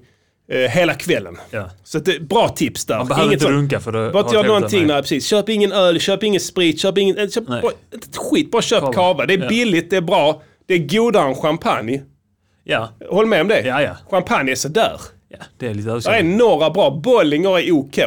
eh, 0.51 0.57
hela 0.71 0.93
kvällen. 0.93 1.37
Ja. 1.51 1.69
Så 1.83 1.99
det, 1.99 2.19
bra 2.19 2.49
tips 2.49 2.85
där. 2.85 2.97
Man 2.97 3.07
behöver 3.07 3.27
Inget 3.27 3.41
inte 3.41 3.53
runka 3.53 3.79
för 3.79 3.93
att 4.07 4.13
bara 4.13 4.23
inte 4.23 4.35
göra 4.35 4.47
någonting, 4.47 4.87
nej 4.87 5.01
precis. 5.01 5.25
Köp 5.25 5.49
ingen 5.49 5.71
öl, 5.71 5.99
köp 5.99 6.23
ingen 6.23 6.41
sprit, 6.41 6.79
köp 6.81 6.97
ingen... 6.97 7.29
Köp, 7.31 7.45
bara, 7.47 7.61
skit, 8.15 8.51
bara 8.51 8.61
köp 8.61 8.93
Kava. 8.93 9.25
Det 9.25 9.33
är 9.33 9.37
Ja. 9.37 9.47
billigt, 9.49 9.89
det 9.89 9.97
är 9.97 10.01
bra. 10.01 10.41
Det 10.69 10.75
är 10.75 10.87
godare 10.87 11.27
än 11.29 11.35
champagne. 11.35 12.01
Ja. 12.63 12.89
Håll 13.09 13.25
med 13.25 13.41
om 13.41 13.47
det? 13.47 13.61
Ja, 13.61 13.81
ja. 13.81 13.95
Champagne 14.09 14.51
är 14.51 14.55
sådär. 14.55 15.01
ja, 15.29 15.37
det 15.57 15.67
är 15.67 15.73
lite 15.73 15.89
Det 15.89 16.17
är 16.17 16.23
några 16.23 16.69
bra. 16.69 16.89
Bollinger 16.91 17.59
är 17.59 17.71
OK. 17.71 17.97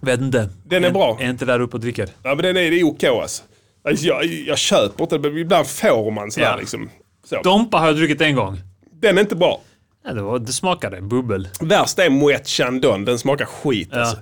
Vet 0.00 0.20
inte. 0.20 0.48
Den 0.64 0.84
är 0.84 0.90
bra. 0.90 1.16
Är 1.20 1.30
inte 1.30 1.44
där 1.44 1.60
uppe 1.60 1.76
och 1.76 1.80
dricker. 1.80 2.08
Ja 2.22 2.34
men 2.34 2.38
den 2.38 2.56
är, 2.56 2.70
det 2.70 2.80
är 2.80 2.84
OK 2.84 3.04
alltså. 3.04 3.42
Alltså, 3.84 4.06
Jag, 4.06 4.24
jag 4.24 4.58
köper 4.58 5.04
inte 5.04 5.18
men 5.18 5.38
ibland 5.38 5.66
får 5.66 6.10
man 6.10 6.30
sådär 6.30 6.46
Ja. 6.46 6.56
liksom. 6.56 6.90
Så. 7.24 7.42
Dompa 7.42 7.78
har 7.78 7.86
jag 7.86 7.96
druckit 7.96 8.20
en 8.20 8.34
gång. 8.36 8.60
Den 8.92 9.16
är 9.18 9.20
inte 9.22 9.36
bra. 9.36 9.60
Ja, 10.04 10.12
det, 10.12 10.22
var, 10.22 10.38
det 10.38 10.52
smakade 10.52 11.00
bubbel. 11.00 11.48
Värst 11.60 11.98
är 11.98 12.10
Moet 12.10 12.48
Chandon, 12.48 13.04
den 13.04 13.18
smakar 13.18 13.44
skit 13.44 13.88
Ja. 13.92 14.00
alltså. 14.00 14.16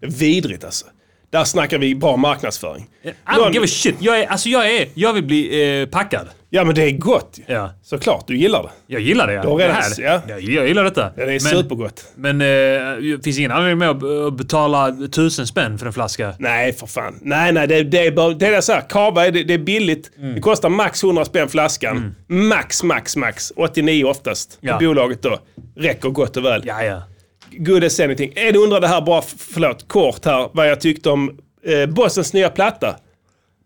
Det 0.00 0.06
är 0.06 0.10
vidrigt 0.10 0.64
alltså. 0.64 0.86
Där 1.30 1.44
snackar 1.44 1.78
vi 1.78 1.94
bra 1.94 2.16
marknadsföring. 2.16 2.86
I 3.02 3.08
don't 3.26 3.52
give 3.52 3.64
a 3.64 3.68
shit. 3.68 3.96
Jag, 3.98 4.20
är, 4.20 4.26
alltså 4.26 4.48
jag, 4.48 4.76
är, 4.76 4.88
jag 4.94 5.12
vill 5.12 5.24
bli 5.24 5.80
eh, 5.80 5.88
packad. 5.88 6.28
Ja 6.52 6.64
men 6.64 6.74
det 6.74 6.82
är 6.82 6.90
gott 6.90 7.38
ju. 7.46 7.54
Ja. 7.54 7.70
Såklart, 7.82 8.26
du 8.26 8.36
gillar 8.36 8.62
det. 8.62 8.68
Jag 8.86 9.00
gillar 9.00 9.26
det. 9.26 9.48
har 9.48 9.58
det 9.58 9.72
här. 9.72 9.92
ja. 9.98 10.20
Jag, 10.28 10.40
gillar 10.40 10.84
detta. 10.84 11.10
Ja, 11.16 11.26
det 11.26 11.32
är 11.32 11.52
men, 11.52 11.62
supergott. 11.62 12.04
Men 12.14 12.40
eh, 12.40 12.46
det 12.46 13.24
finns 13.24 13.38
ingen 13.38 13.50
anledning 13.50 13.78
med 13.78 13.90
att 13.90 14.34
betala 14.34 14.96
tusen 15.12 15.46
spänn 15.46 15.78
för 15.78 15.86
en 15.86 15.92
flaska. 15.92 16.34
Nej 16.38 16.72
för 16.72 16.86
fan. 16.86 17.18
Nej 17.22 17.52
nej, 17.52 17.66
det, 17.66 17.82
det 17.82 18.06
är 18.06 18.12
bara, 18.12 18.34
det 18.34 18.46
är 18.46 18.60
så 18.60 18.72
här, 18.72 18.88
kava 18.88 19.26
är, 19.26 19.30
det, 19.32 19.44
det 19.44 19.54
är 19.54 19.58
billigt. 19.58 20.10
Mm. 20.18 20.34
Det 20.34 20.40
kostar 20.40 20.68
max 20.68 21.04
100 21.04 21.24
spänn 21.24 21.48
flaskan. 21.48 22.14
Max, 22.26 22.82
max, 22.82 23.16
max. 23.16 23.52
89 23.56 24.04
oftast. 24.04 24.58
Ja. 24.60 24.78
På 24.78 24.84
bolaget 24.84 25.22
då. 25.22 25.38
Räcker 25.76 26.08
gott 26.08 26.36
och 26.36 26.44
väl. 26.44 26.62
Ja, 26.66 26.84
ja. 26.84 27.02
Good 27.50 27.84
as 27.84 28.00
anything. 28.00 28.32
En 28.36 28.56
undrade 28.56 28.88
här 28.88 29.00
bara, 29.00 29.22
förlåt, 29.22 29.88
kort 29.88 30.24
här, 30.24 30.48
vad 30.52 30.68
jag 30.68 30.80
tyckte 30.80 31.10
om 31.10 31.38
eh, 31.64 31.86
Bossens 31.86 32.32
nya 32.32 32.50
platta. 32.50 32.96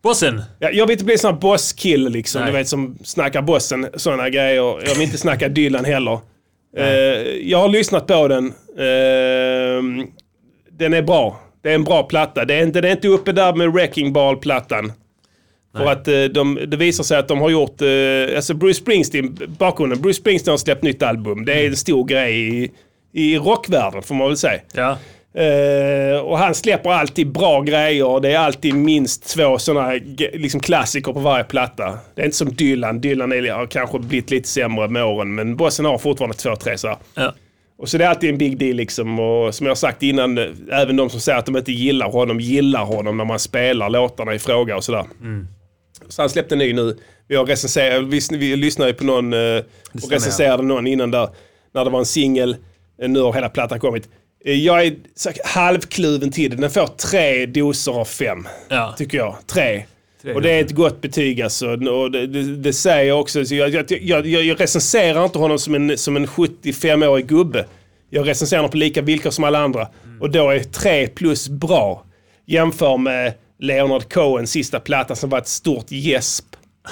Bossen! 0.03 0.43
Ja, 0.59 0.71
jag 0.71 0.87
vill 0.87 0.93
inte 0.93 1.05
bli 1.05 1.14
en 1.14 1.19
sån 1.19 1.35
här 1.35 1.41
bosskill 1.41 2.09
liksom, 2.09 2.43
Nej. 2.43 2.50
du 2.50 2.59
vet 2.59 2.69
som 2.69 2.99
snackar 3.05 3.43
bossen, 3.43 3.87
sådana 3.95 4.31
grejer. 4.31 4.87
Jag 4.87 4.95
vill 4.95 5.03
inte 5.03 5.19
snacka 5.19 5.49
Dylan 5.49 5.85
heller. 5.85 6.19
Eh, 6.76 6.87
jag 7.43 7.59
har 7.59 7.69
lyssnat 7.69 8.07
på 8.07 8.29
den. 8.29 8.47
Eh, 8.79 10.07
den 10.71 10.95
är 10.95 11.03
bra. 11.03 11.41
Det 11.62 11.71
är 11.71 11.75
en 11.75 11.85
bra 11.85 12.03
platta. 12.03 12.45
Det 12.45 12.55
är 12.55 12.62
inte, 12.62 12.81
den 12.81 12.91
är 12.91 12.95
inte 12.95 13.09
uppe 13.09 13.33
där 13.33 13.55
med 13.55 13.73
Wrecking 13.73 14.12
Ball-plattan. 14.12 14.93
För 15.76 15.87
att 15.87 16.09
eh, 16.09 16.25
de, 16.25 16.59
det 16.67 16.76
visar 16.76 17.05
sig 17.05 17.19
att 17.19 17.29
de 17.29 17.41
har 17.41 17.50
gjort, 17.50 17.83
eh, 17.83 18.37
alltså 18.37 18.55
Bruce 18.55 18.81
Springsteen, 18.81 19.38
bakgrunden, 19.59 20.00
Bruce 20.00 20.21
Springsteen 20.21 20.53
har 20.53 20.59
släppt 20.59 20.83
nytt 20.83 21.03
album. 21.03 21.45
Det 21.45 21.53
är 21.53 21.67
en 21.67 21.76
stor 21.76 22.05
grej 22.05 22.64
i, 22.64 22.71
i 23.14 23.38
rockvärlden 23.38 24.02
får 24.02 24.14
man 24.14 24.28
väl 24.28 24.37
säga. 24.37 24.61
Ja. 24.73 24.99
Eh, 25.40 26.18
och 26.18 26.38
han 26.38 26.54
släpper 26.54 26.90
alltid 26.90 27.33
bra 27.33 27.61
grejer. 27.61 28.21
Det 28.21 28.33
är 28.33 28.38
alltid 28.38 28.75
minst 28.75 29.28
två 29.28 29.59
sådana 29.59 29.92
liksom 30.33 30.61
klassiker 30.61 31.12
på 31.12 31.21
varje 31.21 31.44
platta. 31.44 31.99
Det 32.14 32.23
är 32.23 32.25
inte 32.25 32.37
som 32.37 32.54
Dylan. 32.54 33.00
Dylan 33.00 33.33
är, 33.33 33.52
har 33.52 33.66
kanske 33.66 33.99
blivit 33.99 34.30
lite 34.30 34.49
sämre 34.49 34.88
med 34.88 35.04
åren. 35.04 35.35
Men 35.35 35.56
Bossen 35.56 35.85
har 35.85 35.99
fortfarande 35.99 36.37
två, 36.37 36.56
tre 36.56 36.78
så. 36.78 36.99
Ja. 37.14 37.35
Och 37.78 37.88
så 37.88 37.99
det 37.99 38.04
är 38.04 38.09
alltid 38.09 38.30
en 38.30 38.38
big 38.38 38.59
deal 38.59 38.76
liksom. 38.76 39.21
Och 39.21 39.54
som 39.54 39.66
jag 39.66 39.71
har 39.71 39.76
sagt 39.76 40.02
innan, 40.02 40.38
eh, 40.38 40.44
även 40.71 40.97
de 40.97 41.11
som 41.11 41.21
säger 41.21 41.38
att 41.38 41.47
de 41.47 41.56
inte 41.56 41.73
gillar 41.73 42.11
honom, 42.11 42.40
gillar 42.40 42.85
honom 42.85 43.16
när 43.16 43.25
man 43.25 43.38
spelar 43.38 43.90
låtarna 43.90 44.35
i 44.35 44.38
fråga 44.38 44.76
och 44.76 44.85
sådär. 44.85 45.04
Så 46.09 46.23
han 46.23 46.30
släppte 46.30 46.54
en 46.54 46.59
ny 46.59 46.73
nu. 46.73 46.97
Vi, 47.28 47.37
har 47.37 47.47
recenserat, 47.47 48.04
vi, 48.04 48.21
vi 48.30 48.56
lyssnade 48.56 48.90
ju 48.90 48.97
på 48.97 49.04
någon 49.04 49.33
eh, 49.33 49.62
och 49.92 50.11
recenserade 50.11 50.62
någon 50.62 50.87
innan 50.87 51.11
där. 51.11 51.28
När 51.73 51.85
det 51.85 51.90
var 51.90 51.99
en 51.99 52.06
singel. 52.06 52.56
Eh, 53.04 53.11
Nu 53.11 53.20
har 53.20 53.32
hela 53.32 53.49
plattan 53.49 53.80
kommit. 53.80 54.08
Eh, 54.44 54.54
Jag 54.54 54.84
är 54.87 54.94
halvkluven 55.44 56.30
till 56.30 56.50
det. 56.50 56.56
Den 56.56 56.70
får 56.70 56.87
tre 56.87 57.46
doser 57.46 57.92
av 57.92 58.04
fem. 58.04 58.49
Ja. 58.68 58.94
Tycker 58.99 59.18
jag. 59.18 59.37
Tre. 59.46 59.84
Och 60.34 60.42
det 60.42 60.50
är 60.50 60.61
ett 60.61 60.70
gott 60.70 61.00
betyg 61.00 61.42
alltså. 61.42 61.68
Och 61.68 62.11
det, 62.11 62.26
det, 62.26 62.56
det 62.56 62.73
säger 62.73 63.08
jag 63.08 63.20
också. 63.20 63.44
Så 63.44 63.54
jag, 63.54 63.70
jag, 63.70 63.84
jag, 63.90 64.26
jag, 64.26 64.61
recenserar 64.61 65.25
inte 65.25 65.38
honom 65.38 65.58
som 65.58 65.75
en, 65.75 65.99
som 65.99 66.16
en 66.16 66.26
75-årig 66.26 67.26
gubbe. 67.26 67.66
Jag 68.11 68.28
recenserar 68.28 68.58
honom 68.58 68.70
på 68.70 68.76
lika 68.76 69.02
villkor 69.02 69.30
som 69.30 69.44
alla 69.44 69.58
andra. 69.58 69.88
Och 70.20 70.30
då 70.30 70.50
är 70.50 70.58
tre 70.61 71.06
plus 71.06 71.49
bra. 71.49 72.04
Jämför 72.46 72.96
med 72.96 73.32
Leonard 73.58 74.12
Cohens 74.12 74.50
sista 74.50 74.80
platta 74.80 75.14
som 75.14 75.30
var 75.30 75.38
ett 75.38 75.49
stort 75.49 75.90
gäsp. 75.90 76.44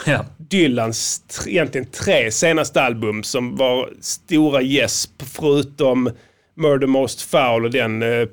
Ja. 0.07 0.25
Dylans 0.37 1.23
egentligen 1.47 1.87
tre 1.87 2.31
senaste 2.31 2.83
album 2.83 3.23
som 3.23 3.57
var 3.57 3.91
stora 4.01 4.63
gäsp 4.63 5.23
förutom 5.23 6.11
Murder 6.57 6.87
Most 6.87 7.23
Foul 7.23 7.65
och 7.65 7.71
den 7.71 8.03
uh, 8.03 8.27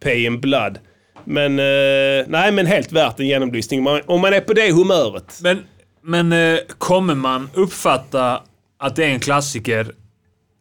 Pay 0.00 0.24
in 0.24 0.40
Blood. 0.40 0.78
Men 1.24 1.58
eh, 1.58 2.24
nej, 2.28 2.52
men 2.52 2.66
helt 2.66 2.92
värt 2.92 3.20
en 3.20 3.26
genomlysning 3.26 3.82
Man- 3.82 4.00
om 4.06 4.20
man 4.20 4.34
är 4.34 4.40
på 4.40 4.52
det 4.52 4.72
humöret. 4.72 5.38
Men, 5.42 5.64
men 6.02 6.32
eh, 6.32 6.58
kommer 6.78 7.14
man 7.14 7.50
uppfatta 7.54 8.42
att 8.78 8.96
det 8.96 9.04
är 9.04 9.08
en 9.08 9.20
klassiker, 9.20 9.92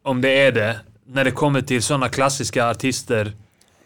om 0.04 0.22
det 0.22 0.30
är 0.30 0.52
det, 0.52 0.80
när 1.08 1.24
det 1.24 1.32
kommer 1.32 1.62
till 1.62 1.82
sådana 1.82 2.10
klassiska 2.10 2.70
artister 2.70 3.32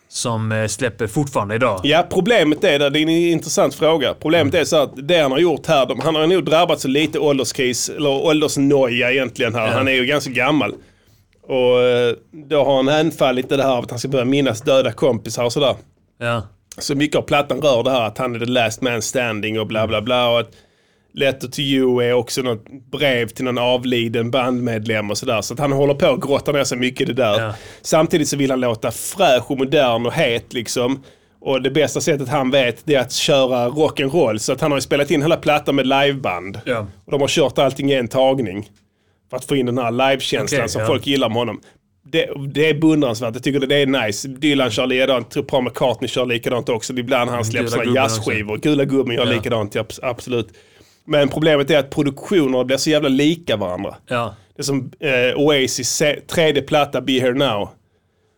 som 0.10 0.52
eh, 0.52 0.68
släpper 0.68 1.08
fortfarande 1.08 1.56
idag? 1.56 1.82
Ja, 1.84 2.08
problemet 2.10 2.64
är, 2.64 2.80
det, 2.80 2.90
det 2.90 3.00
är 3.00 3.04
en 3.04 3.10
intressant 3.10 3.76
fråga. 3.76 4.14
Problemet 4.14 4.54
är 4.54 4.66
så 4.66 4.76
att 4.76 5.08
det 5.08 5.20
han 5.20 5.32
har 5.32 5.40
gjort 5.40 5.68
här, 5.68 5.86
de, 5.86 6.00
han 6.00 6.16
har 6.16 6.28
nog 6.28 6.46
drabbats 6.46 6.86
av 6.86 6.92
lite 6.92 7.20
ålderskris, 7.20 7.90
eller 7.90 8.10
åldersnoja 8.10 9.12
egentligen 9.12 9.56
här. 9.56 9.68
Han 9.68 9.88
är 9.88 9.92
ju 9.92 10.06
ganska 10.06 10.32
gammal. 10.32 10.74
Och 11.48 11.82
eh, 11.82 12.16
då 12.32 12.64
har 12.64 12.76
han 12.76 12.88
hänfallit 12.88 13.50
det 13.50 13.64
här 13.64 13.80
att 13.80 13.90
han 13.90 14.00
ska 14.00 14.08
börja 14.08 14.26
minnas 14.26 14.62
döda 14.62 14.92
kompisar 14.92 15.44
och 15.44 15.54
sådär. 15.54 15.76
Ja. 16.20 16.42
Så 16.78 16.96
mycket 16.96 17.18
av 17.18 17.22
plattan 17.22 17.62
rör 17.62 17.84
det 17.84 17.92
här 17.92 18.02
att 18.02 18.18
han 18.18 18.36
är 18.36 18.40
the 18.40 18.46
last 18.46 18.82
man 18.82 19.02
standing 19.02 19.60
och 19.60 19.68
bla 19.68 19.88
bla 19.88 20.02
bla. 20.02 20.30
Och 20.30 20.40
att 20.40 20.52
Letter 21.16 21.48
to 21.48 21.60
you 21.60 22.04
är 22.04 22.14
också 22.14 22.42
något 22.42 22.66
brev 22.92 23.28
till 23.28 23.46
någon 23.46 23.58
avliden 23.58 24.32
bandmedlem 24.32 25.12
och 25.12 25.18
sådär. 25.18 25.42
Så 25.42 25.54
att 25.54 25.60
han 25.60 25.72
håller 25.72 25.94
på 25.94 26.06
att 26.08 26.22
grotta 26.22 26.52
ner 26.52 26.64
sig 26.64 26.78
mycket 26.78 27.02
i 27.02 27.06
det 27.06 27.24
där. 27.24 27.40
Ja. 27.42 27.54
Samtidigt 27.82 28.28
så 28.28 28.38
vill 28.38 28.52
han 28.52 28.60
låta 28.60 28.92
fräsch 28.92 29.52
och 29.52 29.58
modern 29.58 30.06
och 30.06 30.14
het 30.14 30.54
liksom. 30.54 31.04
Och 31.42 31.62
det 31.62 31.72
bästa 31.72 32.02
sättet 32.02 32.30
han 32.30 32.52
vet 32.52 32.82
det 32.86 32.96
är 32.96 33.00
att 33.00 33.12
köra 33.12 33.70
rock'n'roll. 33.70 34.38
Så 34.38 34.54
att 34.54 34.62
han 34.62 34.72
har 34.72 34.78
ju 34.78 34.82
spelat 34.82 35.12
in 35.12 35.22
hela 35.22 35.38
plattan 35.38 35.76
med 35.76 35.88
liveband. 35.88 36.60
Ja. 36.66 36.88
Och 37.06 37.12
de 37.12 37.22
har 37.22 37.28
kört 37.28 37.58
allting 37.58 37.92
i 37.92 37.94
en 37.94 38.08
tagning. 38.08 38.70
För 39.30 39.38
att 39.38 39.46
få 39.46 39.56
in 39.56 39.66
den 39.66 39.78
här 39.78 39.92
livekänslan 39.92 40.60
Okej, 40.60 40.70
som 40.70 40.82
ja. 40.82 40.88
folk 40.88 41.08
gillar 41.08 41.30
med 41.30 41.38
honom. 41.38 41.62
Det, 42.12 42.30
det 42.54 42.70
är 42.70 42.74
beundransvärt. 42.74 43.34
Jag 43.34 43.44
tycker 43.44 43.60
det 43.60 43.76
är 43.76 44.06
nice. 44.06 44.28
Dylan 44.28 44.72
kör 44.72 44.88
likadant. 44.88 45.32
tror 45.32 45.44
Paul 45.44 45.64
McCartney 45.64 46.08
kör 46.08 46.26
likadant 46.26 46.70
också. 46.70 46.94
Ibland 46.94 47.30
han 47.30 47.46
släpper 47.46 47.96
jazzskivor. 47.96 48.58
Gula 48.58 48.86
gubben 48.86 49.16
gör 49.16 49.26
Ja. 49.26 49.32
likadant, 49.32 49.76
absolut. 50.02 50.48
Men 51.08 51.30
problemet 51.30 51.70
är 51.72 51.78
att 51.78 51.90
produktionerna 51.90 52.64
blir 52.64 52.78
så 52.78 52.90
jävla 52.90 53.10
lika 53.10 53.56
varandra. 53.58 53.96
Ja. 54.08 54.36
Det 54.56 54.62
är 54.62 54.64
som 54.64 54.92
eh, 55.00 55.40
Oasis 55.40 56.04
tredje 56.28 56.62
platta 56.62 57.02
Be 57.02 57.12
Here 57.14 57.34
Now. 57.34 57.70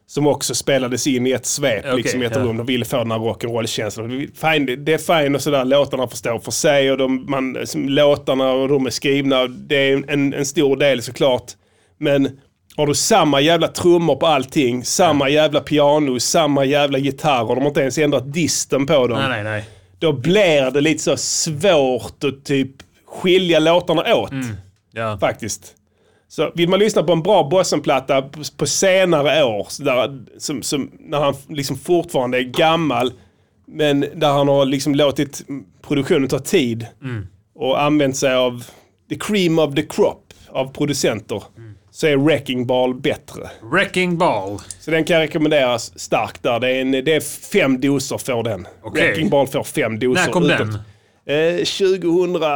Som 0.10 0.28
också 0.28 0.56
spelades 0.56 1.08
in 1.08 1.28
i 1.28 1.32
ett 1.32 1.46
svep 1.46 1.86
Okej, 1.86 1.96
liksom, 1.98 2.24
i 2.24 2.26
ett 2.26 2.36
ja. 2.36 2.42
rum. 2.42 2.58
De 2.58 2.66
ville 2.66 2.86
få 2.86 2.98
den 2.98 3.12
här 3.12 3.20
rock'n'roll-känslan. 3.20 4.10
Det- 4.86 4.94
är 4.94 5.22
fine 5.24 5.36
och 5.36 5.42
sådär. 5.42 5.66
Låtarna 5.66 6.08
får 6.08 6.18
stå 6.18 6.40
för 6.40 6.52
sig 6.52 6.92
och 6.92 6.98
de, 6.98 7.26
man, 7.30 7.58
låtarna 7.76 8.52
och 8.52 8.68
de 8.68 8.86
är 8.86 8.90
skrivna. 8.90 9.48
Det 9.48 9.76
är 9.76 10.04
en, 10.12 10.34
en 10.34 10.46
stor 10.46 10.78
del 10.78 11.02
såklart. 11.02 11.52
Men 11.98 12.40
har 12.78 12.88
du 12.88 12.96
samma 12.96 13.42
jävla 13.42 13.68
trummor 13.68 14.16
på 14.16 14.28
allting, 14.28 14.84
samma 14.86 15.30
jävla 15.30 15.60
piano, 15.60 16.20
samma 16.20 16.66
jävla 16.66 16.98
gitarr 16.98 17.50
och 17.50 17.56
de 17.56 17.62
har 17.62 17.68
inte 17.68 17.82
ens 17.82 17.98
ändrat 17.98 18.34
disten 18.34 18.86
på 18.86 19.08
dem 19.08 19.20
Nej, 19.20 19.30
nej, 19.30 19.44
nej. 19.44 19.66
Då 20.00 20.14
blir 20.14 20.72
det 20.72 20.82
lite 20.82 21.04
så 21.04 21.18
svårt 21.18 22.24
att 22.24 22.46
typ 22.46 22.72
skilja 23.06 23.60
låtarna 23.60 24.16
åt. 24.16 24.32
Ja. 24.92 25.18
Faktiskt. 25.18 25.74
Så 26.30 26.52
vill 26.56 26.70
man 26.70 26.80
lyssna 26.80 27.04
på 27.04 27.12
en 27.12 27.24
bra 27.24 27.44
bossenplatta 27.44 28.22
på, 28.22 28.42
på 28.58 28.66
senare 28.66 29.44
år, 29.44 29.84
där, 29.84 30.26
som, 30.38 30.62
som, 30.64 30.92
när 31.00 31.20
han 31.20 31.36
liksom 31.50 31.78
fortfarande 31.78 32.38
är 32.38 32.44
gammal, 32.44 33.14
men 33.66 34.06
där 34.16 34.30
han 34.30 34.48
har 34.48 34.66
liksom 34.66 34.96
låtit 34.96 35.46
produktionen 35.82 36.28
ta 36.30 36.40
tid 36.40 36.88
och 37.56 37.82
använt 37.82 38.18
sig 38.18 38.36
av 38.36 38.66
the 39.10 39.16
cream 39.16 39.60
of 39.60 39.76
the 39.76 39.84
crop 39.84 40.34
av 40.50 40.74
producenter, 40.74 41.44
så 41.98 42.08
är 42.08 42.18
Wrecking 42.18 42.66
Ball 42.66 42.94
bättre. 42.94 43.50
Wrecking 43.62 44.18
Ball. 44.18 44.60
Så 44.80 44.92
den 44.92 45.04
kan 45.04 45.16
jag 45.16 45.24
rekommendera 45.24 45.80
starkt 45.80 46.44
där. 46.44 46.60
Det 46.60 46.68
är, 46.70 46.82
en, 46.82 46.92
det 46.92 47.16
är 47.16 47.20
fem 47.52 47.82
doser 47.82 48.18
får 48.18 48.44
den. 48.44 48.68
Okej. 48.84 49.08
Wrecking 49.08 49.30
Ball 49.30 49.48
får 49.48 49.64
fem 49.64 50.00
doser. 50.00 50.26
När 50.26 50.32
kom 50.32 50.44
utåt. 50.46 50.58
den? 51.26 51.56
Eh, 51.56 51.58
2000... 51.58 52.36
Eh, 52.36 52.50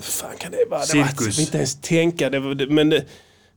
fan 0.00 0.30
kan 0.38 0.50
det 0.50 0.64
vara? 0.70 0.80
Det 0.80 0.94
var, 0.94 1.00
jag 1.00 1.08
Cirkus. 1.08 1.38
inte 1.38 1.56
ens 1.56 1.80
tänka. 1.80 2.30
Det 2.30 2.38
var, 2.38 2.54
det, 2.54 2.66
men 2.66 2.90
det, 2.90 3.04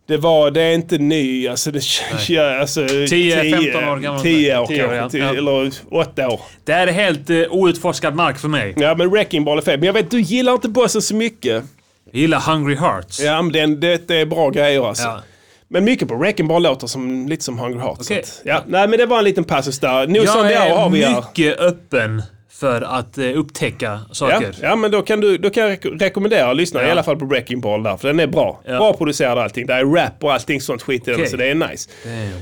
det 0.08 0.18
var... 0.18 0.52
Det 0.52 0.62
är 0.62 0.74
inte 0.74 0.98
ny. 0.98 1.48
Alltså, 1.48 1.72
det, 1.72 1.82
ja, 2.30 2.60
alltså, 2.60 2.82
10-15 2.82 3.92
år 3.92 3.98
gammal. 3.98 4.22
10 4.22 4.60
år 4.60 4.66
10 4.66 4.88
år, 4.88 5.00
kanske. 5.00 5.18
Ja. 5.18 5.36
Eller 5.36 5.72
8 5.92 6.28
år. 6.30 6.42
Det 6.64 6.74
här 6.74 6.88
är 6.88 6.92
helt 6.92 7.30
uh, 7.30 7.46
outforskad 7.50 8.16
mark 8.16 8.40
för 8.40 8.48
mig. 8.48 8.74
Ja, 8.78 8.96
men 8.96 9.10
Wrecking 9.10 9.44
Ball 9.44 9.58
är 9.58 9.62
fel. 9.62 9.80
Men 9.80 9.88
jag 9.88 9.94
vet, 9.94 10.12
du 10.12 10.22
gillar 10.22 10.54
inte 10.54 10.70
bossen 10.70 11.02
så 11.02 11.16
mycket. 11.16 11.64
Jag 12.12 12.22
gillar 12.22 12.40
Hungry 12.40 12.76
Hearts. 12.76 13.20
Ja, 13.20 13.42
men 13.42 13.52
den, 13.54 13.80
det, 13.80 14.08
det 14.08 14.16
är 14.16 14.26
bra 14.26 14.50
grejer 14.50 14.88
alltså. 14.88 15.04
Ja. 15.04 15.22
Men 15.70 15.84
mycket 15.84 16.08
på 16.08 16.16
Wrecking 16.16 16.48
Ball 16.48 16.64
låter 16.64 16.88
som, 16.88 17.28
lite 17.28 17.44
som 17.44 17.60
Hungry 17.60 17.80
Hearts. 17.80 18.08
Så 18.08 18.14
att- 18.14 18.42
Ja, 18.46 18.64
nej, 18.68 18.88
men 18.88 19.00
det 19.00 19.06
var 19.06 19.18
en 19.18 19.24
liten 19.24 19.44
passus 19.44 19.80
där. 19.80 20.08
Nu 20.08 20.20
Jag 20.20 20.46
det 20.46 20.54
är 20.54 20.76
har 20.76 20.90
vi 20.90 21.04
här. 21.04 21.16
mycket 21.16 21.60
öppen 21.60 22.24
för 22.52 22.82
att 22.82 23.18
eh, 23.18 23.26
upptäcka 23.40 24.00
Ja, 24.08 24.14
saker. 24.14 24.56
ja, 24.62 24.76
men 24.76 24.92
då 24.92 25.02
kan, 25.02 25.20
du, 25.22 25.38
då 25.38 25.50
kan 25.50 25.64
jag 25.64 25.72
rek- 25.72 26.00
rekommendera 26.00 26.50
att 26.52 26.58
lyssna 26.58 26.82
Ja. 26.82 26.88
i 26.88 26.92
alla 26.92 27.04
fall 27.04 27.16
på 27.18 27.26
Wrecking 27.26 27.62
Ball 27.62 27.84
där, 27.84 27.98
för 27.98 28.08
den 28.08 28.20
är 28.20 28.28
bra. 28.28 28.62
Ja. 28.66 28.78
Bra 28.78 28.94
producerad 28.94 29.38
allting. 29.38 29.66
Det 29.66 29.74
är 29.74 29.86
rap 29.86 30.24
och 30.24 30.34
allting 30.34 30.62
sånt 30.62 30.82
skit 30.82 31.08
i 31.08 31.12
den, 31.12 31.30
så 31.30 31.38
det 31.38 31.46
är 31.50 31.56
nice. 31.56 31.90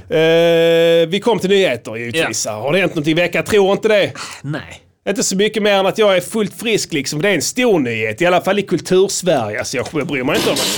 Eh, 0.10 1.08
vi 1.10 1.20
kom 1.20 1.40
till 1.40 1.50
nyheter 1.50 1.96
givetvis. 1.96 2.46
Har 2.48 2.72
det 2.74 2.80
hänt 2.80 2.92
någonting 2.96 3.12
i 3.12 3.16
veckan? 3.22 3.44
Tror 3.44 3.72
inte 3.72 3.88
det. 3.88 4.12
Nej. 4.42 4.82
Inte 5.10 5.24
så 5.24 5.36
mycket 5.36 5.64
mer 5.64 5.72
än 5.74 5.86
att 5.86 5.98
jag 5.98 6.18
är 6.18 6.22
fullt 6.22 6.54
frisk 6.60 6.94
liksom. 6.94 7.22
Det 7.22 7.30
är 7.30 7.36
en 7.36 7.42
stor 7.42 7.80
nyhet, 7.80 8.22
i 8.22 8.26
alla 8.26 8.42
fall 8.42 8.60
i 8.60 8.62
kultursverige. 8.62 9.60
Alltså 9.60 9.78
jag 9.78 10.08
bryr 10.08 10.24
mig 10.24 10.36
inte 10.36 10.50
om 10.50 10.56
att... 10.56 10.66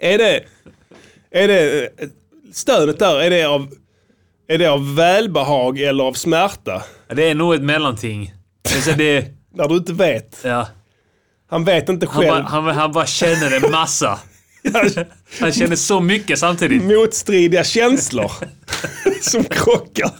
är 0.00 0.18
det... 0.18 0.44
Är 1.30 1.48
det... 1.48 1.84
eh, 1.84 1.90
Stönet 2.52 2.98
där, 2.98 3.20
är 3.20 3.30
det 3.30 3.44
av... 3.44 3.68
Är 4.48 4.58
det 4.58 4.66
av 4.66 4.94
välbehag 4.94 5.80
eller 5.80 6.04
av 6.04 6.12
smärta? 6.12 6.82
Det 7.08 7.30
är 7.30 7.34
nog 7.34 7.54
ett 7.54 7.62
mellanting. 7.62 8.34
Alltså 8.74 8.92
det, 8.92 9.24
När 9.54 9.68
du 9.68 9.76
inte 9.76 9.92
vet. 9.92 10.40
ja. 10.44 10.68
Han 11.50 11.64
vet 11.64 11.88
inte 11.88 12.06
han, 12.06 12.16
själv. 12.22 12.28
bara, 12.30 12.42
han, 12.42 12.64
han 12.76 12.92
bara 12.92 13.06
känner 13.06 13.64
en 13.64 13.70
massa. 13.70 14.18
Han 15.40 15.52
känner 15.52 15.76
så 15.76 16.00
mycket 16.00 16.38
samtidigt. 16.38 16.82
Motstridiga 16.82 17.64
känslor 17.64 18.30
som 19.20 19.44
krockar. 19.44 20.10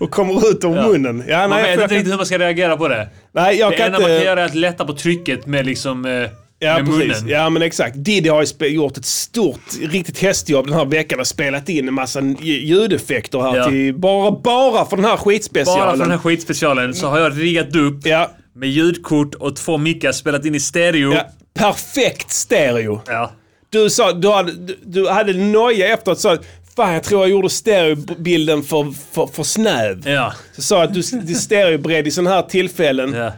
Och 0.00 0.10
kommer 0.10 0.50
ut 0.50 0.64
ur 0.64 0.68
munnen. 0.88 1.24
Ja, 1.28 1.38
Man 1.38 1.50
nej, 1.50 1.62
vet 1.62 1.74
jag, 1.74 1.84
inte 1.84 1.94
riktigt 1.94 2.12
hur 2.12 2.16
man 2.16 2.26
ska 2.26 2.38
reagera 2.38 2.76
på 2.76 2.88
det. 2.88 3.08
nej, 3.32 3.56
jag 3.58 3.72
Det 3.72 3.76
kan 3.76 3.86
enda 3.86 3.98
inte... 3.98 4.08
man 4.08 4.18
kan 4.18 4.26
göra 4.26 4.40
är 4.40 4.44
att 4.44 4.54
lätta 4.54 4.84
på 4.84 4.92
trycket 4.92 5.46
med 5.46 5.66
liksom... 5.66 6.04
Eh, 6.04 6.28
Ja, 6.58 6.74
med 6.74 6.86
precis. 6.86 6.98
munnen. 7.22 7.28
Ja, 7.28 7.50
men 7.50 7.62
exakt. 7.62 7.94
Diddy 8.04 8.28
har 8.28 8.46
ju 8.60 8.66
gjort 8.68 8.96
ett 8.96 9.04
stort, 9.04 9.60
riktigt 9.82 10.18
hästjobb 10.18 10.66
den 10.66 10.74
här 10.74 10.84
veckan 10.84 11.20
och 11.20 11.26
spelat 11.26 11.68
in 11.68 11.88
en 11.88 11.94
massa 11.94 12.20
lj- 12.20 12.42
ljudeffekter 12.64 13.40
här 13.40 13.56
Ja. 13.56 13.68
till, 13.68 13.94
bara, 13.98 14.30
bara 14.30 14.84
för 14.86 14.96
den 14.96 15.04
här 15.04 15.16
skitspecialen. 15.16 15.84
Bara 15.86 15.90
för 15.92 15.98
den 15.98 16.10
här 16.10 16.18
skitspecialen 16.18 16.94
så 16.94 17.06
har 17.06 17.18
jag 17.18 17.40
riggat 17.40 17.76
upp 17.76 18.06
Ja, 18.06 18.30
med 18.54 18.68
ljudkort 18.68 19.34
och 19.34 19.56
två 19.56 19.78
mickar 19.78 20.12
spelat 20.12 20.44
in 20.44 20.54
i 20.54 20.60
stereo. 20.60 21.12
ja. 21.12 21.22
Perfekt 21.58 22.30
stereo. 22.32 23.00
Ja. 23.06 23.30
Du 23.70 23.90
sa, 23.90 24.12
du 24.12 24.28
hade, 24.30 24.52
du, 24.52 24.78
du 24.84 25.08
hade 25.08 25.32
noja 25.32 25.94
efteråt 25.94 26.20
sa 26.20 26.36
Fan 26.76 26.92
jag 26.94 27.02
tror 27.02 27.20
jag 27.22 27.30
gjorde 27.30 27.50
stereobilden 27.50 28.62
för, 28.62 28.94
för, 29.12 29.26
för 29.26 29.42
snäv. 29.42 30.08
Ja. 30.08 30.32
Så 30.56 30.62
sa 30.62 30.82
att 30.82 30.94
du, 30.94 31.02
du 31.22 31.34
stereobredd 31.34 32.06
i 32.06 32.10
sådana 32.10 32.30
här 32.30 32.42
tillfällen 32.42 33.14
Ja. 33.14 33.32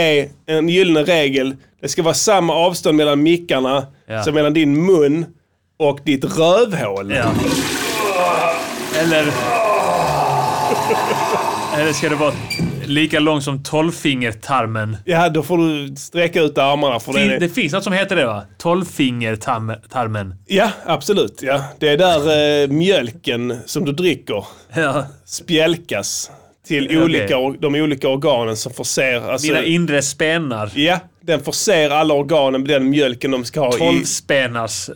är 0.00 0.28
en 0.46 0.68
gyllene 0.68 1.02
regel. 1.02 1.56
Det 1.80 1.88
ska 1.88 2.02
vara 2.02 2.14
samma 2.14 2.54
avstånd 2.54 2.96
mellan 2.96 3.22
mickarna 3.22 3.86
Ja. 4.06 4.22
som 4.22 4.34
mellan 4.34 4.52
din 4.54 4.86
mun 4.86 5.26
och 5.78 6.00
ditt 6.04 6.24
rövhål. 6.24 7.12
ja. 7.16 7.32
Eller... 9.00 9.24
Eller 11.78 11.92
ska 11.92 12.08
det 12.08 12.14
vara 12.14 12.32
lika 12.90 13.20
lång 13.20 13.40
som 13.40 13.62
tolvfingertarmen? 13.62 14.96
Ja, 15.04 15.28
då 15.28 15.42
får 15.42 15.58
du 15.58 15.96
sträcka 15.96 16.40
ut 16.42 16.58
armarna 16.58 17.00
för 17.00 17.12
Fin, 17.12 17.28
det. 17.28 17.38
det 17.38 17.48
finns 17.48 17.72
något 17.72 17.84
som 17.84 17.92
heter 17.92 18.16
det 18.16 18.26
va? 18.26 18.42
Tolvfingertarmen. 18.58 20.34
Ja, 20.46 20.70
absolut. 20.86 21.38
Ja. 21.42 21.64
Det 21.78 21.88
är 21.88 21.96
där 21.98 22.62
eh, 22.62 22.68
mjölken 22.68 23.58
som 23.66 23.84
du 23.84 23.92
dricker 23.92 24.44
Ja. 24.74 25.06
spjälkas 25.24 26.30
till 26.66 26.98
olika, 27.02 27.36
or- 27.36 27.56
de 27.60 27.74
olika 27.74 28.08
organen 28.08 28.56
som 28.56 28.72
förser... 28.72 29.30
Alltså, 29.30 29.46
Mina 29.46 29.64
inre 29.64 30.02
spenar. 30.02 30.70
ja, 30.74 30.98
den 31.20 31.40
förser 31.40 31.90
alla 31.90 32.14
organen 32.14 32.60
med 32.60 32.70
den 32.70 32.90
mjölken 32.90 33.30
de 33.30 33.44
ska 33.44 33.60
ha 33.60 33.74
i... 33.76 33.78
Tolvspenars 33.78 34.90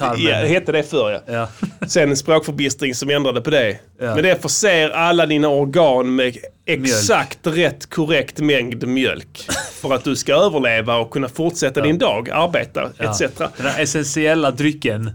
tarmen. 0.00 0.22
Ja, 0.22 0.40
det 0.40 0.48
hette 0.48 0.72
det 0.72 0.82
förr 0.82 1.10
ja. 1.26 1.48
Ja. 1.80 1.86
Sen 1.88 2.10
en 2.10 2.16
språkförbistring 2.16 2.94
som 2.94 3.10
ändrade 3.10 3.40
på 3.40 3.50
det. 3.50 3.78
Ja. 4.00 4.14
Men 4.14 4.22
det 4.24 4.42
förser 4.42 4.90
alla 4.90 5.26
dina 5.26 5.48
organ 5.48 6.14
med 6.14 6.36
exakt 6.66 7.38
rätt 7.42 7.90
korrekt 7.90 8.38
mängd 8.38 8.88
mjölk. 8.88 9.46
För 9.80 9.94
att 9.94 10.04
du 10.04 10.16
ska 10.16 10.34
överleva 10.34 10.96
och 10.96 11.10
kunna 11.10 11.28
fortsätta 11.28 11.80
din 11.82 11.98
dag, 11.98 12.30
arbeta 12.30 12.90
Ja. 12.98 13.10
etc. 13.10 13.18
Den 13.38 13.66
här 13.66 13.82
essentiella 13.82 14.50
drycken. 14.50 15.10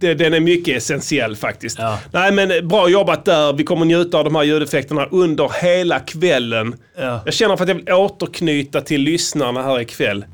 Den 0.00 0.34
är 0.34 0.40
mycket 0.40 0.76
essentiell 0.76 1.36
faktiskt. 1.36 1.78
Ja. 1.78 1.98
Nej 2.12 2.32
men 2.32 2.68
bra 2.68 2.88
jobbat 2.88 3.24
där. 3.24 3.52
Vi 3.52 3.64
kommer 3.64 3.84
njuta 3.84 4.18
av 4.18 4.24
de 4.24 4.34
här 4.34 4.42
ljudeffekterna 4.42 5.06
under 5.06 5.50
hela 5.62 6.00
kvällen. 6.00 6.74
Ja. 6.98 7.22
Jag 7.24 7.34
känner 7.34 7.56
för 7.56 7.64
att 7.64 7.68
jag 7.68 7.74
vill 7.74 7.92
återknyta 7.92 8.80
till 8.80 9.00
lyssnarna 9.00 9.62
här 9.62 9.80
ikväll. 9.80 10.24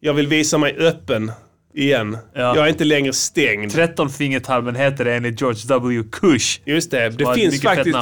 Jag 0.00 0.14
vill 0.14 0.26
visa 0.26 0.58
mig 0.58 0.76
öppen 0.78 1.32
igen. 1.74 2.18
Ja. 2.34 2.40
Jag 2.56 2.64
är 2.64 2.68
inte 2.68 2.84
längre 2.84 3.12
stängd. 3.12 3.72
Trettonfingertarmen 3.72 4.76
heter 4.76 5.04
det 5.04 5.14
enligt 5.14 5.40
George 5.40 5.60
W. 5.68 6.02
Cush. 6.12 6.60
Just 6.64 6.90
det, 6.90 7.08
det 7.10 7.34
finns 7.34 7.62
faktiskt, 7.62 7.96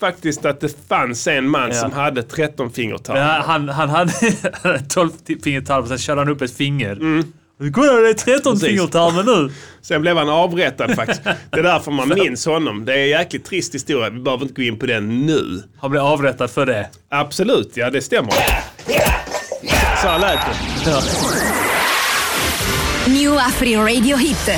faktiskt 0.00 0.44
att 0.44 0.60
det 0.60 0.74
fanns 0.88 1.26
en 1.26 1.48
man 1.48 1.68
Ja. 1.68 1.74
som 1.74 1.92
hade 1.92 2.22
13 2.22 2.70
fingertarm. 2.72 3.16
Ja, 3.18 3.42
han, 3.46 3.68
han 3.68 3.88
hade 3.88 4.12
tolvfingertarmen, 4.88 5.88
sen 5.88 5.98
körde 5.98 6.20
han 6.20 6.28
upp 6.28 6.42
ett 6.42 6.56
finger. 6.56 6.92
Mm. 6.92 7.32
Kolla, 7.74 7.92
det 7.92 8.08
är 8.08 8.14
trettonfingertarmen 8.14 9.26
nu! 9.26 9.52
Sen 9.82 10.00
blev 10.02 10.16
han 10.16 10.28
avrättad 10.28 10.94
faktiskt. 10.96 11.24
Det 11.24 11.58
är 11.58 11.62
därför 11.62 11.90
man 11.90 12.08
minns 12.24 12.46
honom. 12.46 12.84
Det 12.84 12.92
är 12.94 12.98
en 13.02 13.08
jäkligt 13.08 13.44
trist 13.44 13.74
historia. 13.74 14.10
Vi 14.10 14.20
behöver 14.20 14.42
inte 14.42 14.54
gå 14.54 14.62
in 14.62 14.78
på 14.78 14.86
den 14.86 15.26
nu. 15.26 15.62
Han 15.80 15.90
blev 15.90 16.02
avrättad 16.02 16.50
för 16.50 16.66
det. 16.66 16.88
Absolut, 17.10 17.72
ja 17.74 17.90
det 17.90 18.02
stämmer. 18.02 18.32
Så 20.02 20.08
här 20.08 20.18
lät 20.18 20.38
det. 20.84 21.49
New 23.08 23.32
Afri 23.38 23.76
Radio 23.76 24.16
Hit. 24.16 24.48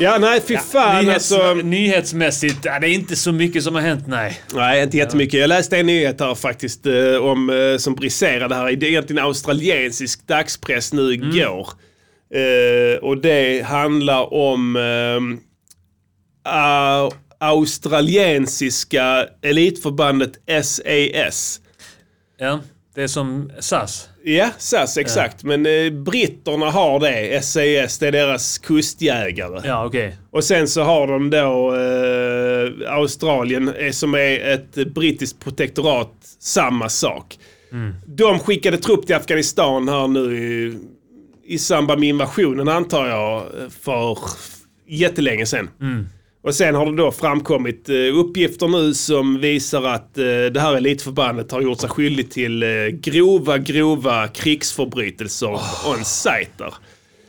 Ja, 0.00 0.18
nej 0.18 0.40
fy 0.40 0.56
fan 0.56 1.04
Nyhets, 1.04 1.32
alltså. 1.32 1.54
Nyhetsmässigt, 1.54 2.58
ja, 2.64 2.78
det 2.78 2.86
är 2.88 2.92
inte 2.94 3.16
så 3.16 3.32
mycket 3.32 3.62
som 3.64 3.74
har 3.74 3.82
hänt, 3.82 4.06
nej. 4.06 4.40
Nej, 4.54 4.82
inte 4.82 4.96
jättemycket. 4.96 5.40
Jag 5.40 5.48
läste 5.48 5.78
en 5.78 5.86
nyhet 5.86 6.20
här 6.20 6.34
faktiskt 6.34 6.86
eh, 6.86 7.16
om, 7.16 7.50
eh, 7.50 7.76
som 7.78 7.94
briserade 7.94 8.54
här. 8.54 8.72
Det 8.76 8.86
är 8.86 8.90
egentligen 8.90 9.24
australiensisk 9.24 10.26
dagspress 10.26 10.92
nu 10.92 11.12
igår. 11.12 11.68
Eh, 12.34 12.98
och 13.02 13.18
det 13.18 13.62
handlar 13.66 14.34
om 14.34 14.76
au- 16.44 17.12
australiensiska 17.38 19.26
elitförbandet 19.42 20.32
SAS. 20.64 21.60
Ja, 22.38 22.60
det 22.94 23.02
är 23.02 23.08
som 23.08 23.50
SAS. 23.60 24.08
Ja, 24.24 24.50
SAS 24.58 24.96
exakt. 24.96 25.44
Men 25.44 25.66
eh, 25.66 25.90
britterna 25.90 26.70
har 26.70 27.00
det. 27.00 27.44
SAS, 27.44 27.98
det 27.98 28.06
är 28.08 28.12
deras 28.12 28.58
kustjägare. 28.58 29.60
Ja, 29.64 29.86
okej. 29.86 30.16
Och 30.30 30.44
sen 30.44 30.68
så 30.68 30.82
har 30.82 31.06
de 31.06 31.30
då 31.30 31.74
eh, 31.74 32.92
Australien 32.92 33.68
eh, 33.68 33.90
som 33.90 34.14
är 34.14 34.54
ett 34.54 34.74
brittiskt 34.94 35.40
protektorat, 35.44 36.12
samma 36.40 36.88
sak. 36.88 37.38
De 38.06 38.38
skickade 38.38 38.78
trupp 38.78 39.06
till 39.06 39.14
Afghanistan 39.16 39.88
här 39.88 40.08
nu 40.08 40.38
i, 40.38 40.78
i 41.54 41.58
samband 41.58 42.00
med 42.00 42.08
invasionen 42.08 42.68
antar 42.68 43.06
jag 43.06 43.44
för 43.82 44.18
jättelänge 44.88 45.46
sedan. 45.46 45.70
Och 46.44 46.54
sen 46.54 46.74
har 46.74 46.86
det 46.86 46.96
då 46.96 47.12
framkommit 47.12 47.88
eh, 47.88 47.94
uppgifter 48.18 48.68
nu 48.68 48.94
som 48.94 49.40
visar 49.40 49.82
att 49.82 50.18
eh, 50.18 50.24
det 50.24 50.60
här 50.60 50.74
elitförbandet 50.74 51.52
har 51.52 51.60
gjort 51.60 51.80
sig 51.80 51.88
skyldigt 51.88 52.32
till 52.32 52.62
eh, 52.62 52.68
grova, 52.92 53.58
grova 53.58 54.28
krigsförbrytelser 54.28 55.52
on 55.86 56.04
site 56.04 56.50
där. 56.56 56.74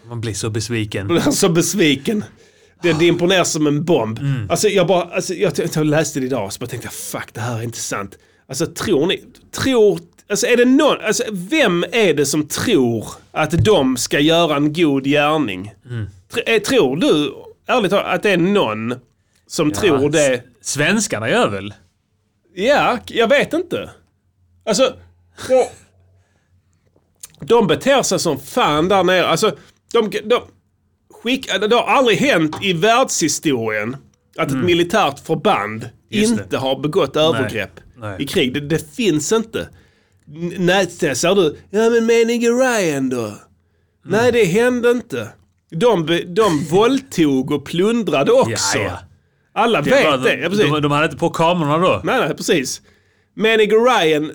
Man 0.10 0.22
blir 0.22 0.34
så 0.34 0.50
besviken. 0.50 1.10
Jag 1.10 1.28
är 1.28 1.32
så 1.32 1.50
besviken. 1.50 2.24
Den 2.84 2.98
dimper 2.98 3.28
ner 3.28 3.44
som 3.44 3.68
en 3.68 3.84
bomb. 3.86 4.20
Mm. 4.20 4.50
Alltså 4.50 4.68
jag 4.68 4.88
bara, 4.88 5.04
alltså, 5.04 5.34
jag, 5.34 5.52
jag, 5.56 5.70
jag 5.76 5.86
läste 5.86 6.20
det 6.20 6.26
idag 6.26 6.54
så 6.54 6.60
bara 6.60 6.68
tänkte 6.68 6.86
jag 6.86 6.94
fuck 6.94 7.34
det 7.34 7.42
här 7.42 7.60
är 7.60 7.64
inte 7.64 7.78
sant. 7.78 8.18
Alltså 8.48 8.66
tror 8.66 9.08
ni, 9.08 9.24
tror, 9.52 10.00
alltså 10.30 10.48
är 10.48 10.58
det 10.58 10.66
någon, 10.66 10.98
alltså 11.02 11.24
vem 11.32 11.86
är 11.92 12.14
det 12.14 12.26
som 12.26 12.48
tror 12.48 13.08
att 13.32 13.66
de 13.66 13.98
ska 13.98 14.20
göra 14.20 14.56
en 14.56 14.74
god 14.74 15.04
gärning? 15.04 15.74
Mm. 15.90 16.06
Tr- 16.34 16.60
tror 16.60 16.98
du, 16.98 17.34
ärligt 17.68 17.92
talat, 17.92 18.16
att 18.16 18.24
det 18.24 18.30
är 18.32 18.38
någon 18.38 18.96
som 19.48 19.72
tror 19.72 20.10
det? 20.10 20.44
Svenskarna 20.62 21.30
gör 21.30 21.50
väl? 21.50 21.74
Ja, 22.56 23.00
jag 23.08 23.28
vet 23.28 23.54
inte. 23.54 23.90
Alltså, 24.66 24.96
de, 25.48 25.66
de 27.40 27.68
beter 27.68 28.02
sig 28.04 28.20
som 28.20 28.40
fan 28.40 28.88
där 28.90 29.04
nere. 29.04 29.28
Alltså, 29.28 29.58
de, 29.94 30.10
de 30.26 30.42
skick, 31.24 31.48
det 31.70 31.76
har 31.76 31.84
aldrig 31.84 32.18
hänt 32.18 32.56
i 32.62 32.74
världshistorien 32.74 33.98
att 34.38 34.48
ett 34.52 34.58
militärt 34.58 35.20
förband 35.20 35.90
Mm. 36.14 36.22
Just 36.24 36.38
det. 36.38 36.44
inte 36.44 36.58
har 36.58 36.80
begått 36.80 37.16
övergrepp 37.16 37.80
Nej. 37.98 38.24
i 38.24 38.28
krig. 38.28 38.54
Det, 38.54 38.60
det 38.60 38.96
finns 38.96 39.32
inte. 39.32 39.70
N- 40.28 40.54
Nej, 40.58 40.88
sen 40.88 41.16
säger 41.16 41.36
du, 41.36 41.58
ja 41.70 41.90
men 41.90 42.06
menige 42.06 42.48
Ryan 42.50 43.10
då? 43.10 43.20
Mm. 43.26 43.38
Nej, 44.04 44.32
det 44.32 44.44
hände 44.46 44.92
inte. 44.92 45.30
De, 45.74 46.20
de 46.28 46.60
våldtog 46.72 47.52
och 47.52 47.66
plundrade 47.66 48.32
också. 48.32 48.78
Ja, 48.78 48.84
ja. 48.84 49.00
Alla 49.56 49.82
Det 49.82 49.90
vet 49.90 50.06
var- 50.06 50.18
det. 50.18 50.36
Ja, 50.36 50.50
precis. 50.50 50.66
de, 50.72 50.82
de 50.82 50.92
hade 50.92 51.06
inte 51.06 51.18
på 51.18 51.30
kamerorna 51.30 51.78
då? 51.78 52.02
Nej, 52.04 52.20
nej, 52.20 52.36
precis. 52.36 52.82
Menige 53.36 53.76
Ryan 53.76 54.32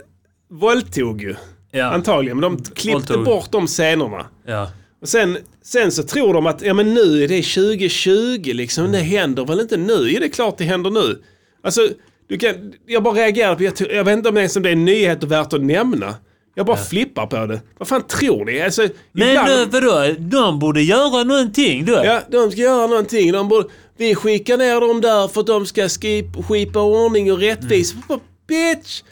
våldtog 0.50 1.22
ju. 1.22 1.34
Ja. 1.70 1.84
Antagligen, 1.84 2.40
men 2.40 2.50
de 2.56 2.64
klippte 2.64 2.92
Våldtog. 3.12 3.24
bort 3.24 3.52
de 3.52 3.66
scenerna. 3.66 4.26
Ja. 4.46 4.70
Och 5.02 5.08
sen, 5.08 5.38
sen 5.64 5.92
så 5.92 6.02
tror 6.02 6.34
de 6.34 6.46
att 6.46 6.62
ja, 6.62 6.74
men 6.74 6.94
nu 6.94 7.24
är 7.24 7.28
det 7.28 7.42
2020 7.42 8.52
liksom. 8.54 8.92
Det 8.92 8.98
händer 8.98 9.44
väl 9.44 9.60
inte 9.60 9.76
nu? 9.76 10.10
Ja, 10.10 10.20
det 10.20 10.26
är 10.26 10.30
klart 10.30 10.58
det 10.58 10.64
händer 10.64 10.90
nu. 10.90 11.22
Alltså, 11.62 11.88
du 12.28 12.38
kan, 12.38 12.54
jag 12.86 13.02
bara 13.02 13.14
reagerar 13.14 13.54
på, 13.54 13.62
jag, 13.62 13.72
jag 13.90 14.04
vet 14.04 14.16
inte 14.16 14.28
om 14.28 14.34
det 14.34 14.42
är, 14.42 14.48
som 14.48 14.62
det 14.62 14.68
är 14.68 14.72
en 14.72 14.84
nyhet 14.84 15.22
och 15.22 15.32
värt 15.32 15.52
att 15.52 15.62
nämna. 15.62 16.14
Jag 16.58 16.66
bara 16.66 16.76
flippar 16.76 17.26
på 17.26 17.46
det. 17.46 17.60
Vad 17.78 17.88
fan 17.88 18.02
tror 18.02 18.44
ni? 18.44 18.60
Alltså, 18.60 18.82
Men 19.12 19.28
ibland- 19.28 19.48
ibland... 19.50 19.72
vadå? 19.72 20.14
De 20.18 20.58
borde 20.58 20.82
göra 20.82 21.24
någonting 21.24 21.84
då? 21.84 21.92
Ja, 22.04 22.20
de 22.30 22.50
ska 22.50 22.60
göra 22.60 22.86
någonting. 22.86 23.32
De 23.32 23.48
borde, 23.48 23.68
vi 23.96 24.14
skickar 24.14 24.56
ner 24.56 24.80
dem 24.80 25.00
där 25.00 25.28
för 25.28 25.40
att 25.40 25.46
de 25.46 25.66
ska 25.66 25.88
skip, 25.88 26.26
skipa 26.48 26.80
ordning 26.80 27.32
och 27.32 27.38
rättvisa. 27.38 27.96
Mm. 28.08 28.20
Bitch! 28.48 29.02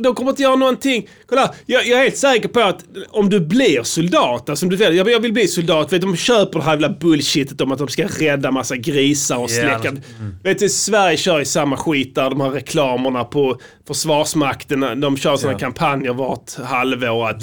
De 0.00 0.14
kommer 0.14 0.30
inte 0.30 0.42
göra 0.42 0.56
någonting. 0.56 1.08
Kolla, 1.26 1.54
jag, 1.66 1.86
jag 1.86 1.98
är 1.98 2.02
helt 2.02 2.16
säker 2.16 2.48
på 2.48 2.60
att 2.60 2.84
om 3.10 3.30
du 3.30 3.40
blir 3.40 3.82
soldat, 3.82 4.48
alltså 4.48 4.66
om 4.66 4.70
du 4.70 4.76
vill, 4.76 4.96
jag, 4.96 5.20
vill 5.20 5.32
bli 5.32 5.48
soldat, 5.48 5.92
vet, 5.92 6.02
de 6.02 6.16
köper 6.16 6.58
det 6.58 6.64
här 6.64 6.72
jävla 6.72 6.88
bullshitet 6.88 7.60
om 7.60 7.72
att 7.72 7.78
de 7.78 7.88
ska 7.88 8.06
rädda 8.06 8.50
massa 8.50 8.76
grisar 8.76 9.36
och 9.36 9.50
släcka. 9.50 9.88
mm. 9.88 10.02
Vet 10.42 10.58
du, 10.58 10.68
Sverige 10.68 11.16
kör 11.16 11.38
ju 11.38 11.44
samma 11.44 11.76
skit 11.76 12.14
där, 12.14 12.30
de 12.30 12.40
här 12.40 12.50
reklamerna 12.50 13.24
på 13.24 13.58
Försvarsmakten, 13.86 15.00
de 15.00 15.16
kör 15.16 15.36
sådana 15.36 15.52
Ja. 15.52 15.58
kampanjer 15.58 16.12
vart 16.14 16.54
halvår 16.64 17.28
att 17.28 17.42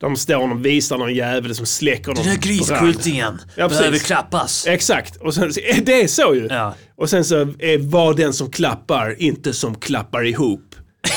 de 0.00 0.16
står 0.16 0.52
och 0.52 0.66
visar 0.66 0.98
någon 0.98 1.14
jävel 1.14 1.54
som 1.54 1.66
släcker 1.66 2.06
någon 2.08 2.16
Den 2.24 2.24
där 2.34 2.40
griskultingen 2.40 3.38
Ja, 3.56 3.68
behöver 3.68 3.98
klappas. 3.98 4.66
Exakt. 4.66 5.16
Och 5.16 5.34
sen, 5.34 5.52
det 5.84 6.02
är 6.02 6.06
så 6.06 6.34
ju. 6.34 6.46
Ja. 6.50 6.74
Och 6.96 7.10
sen 7.10 7.24
så 7.24 7.36
är 7.40 7.90
var 7.90 8.14
den 8.14 8.32
som 8.32 8.50
klappar 8.50 9.22
inte 9.22 9.52
som 9.52 9.74
klappar 9.74 10.26
ihop. 10.26 10.69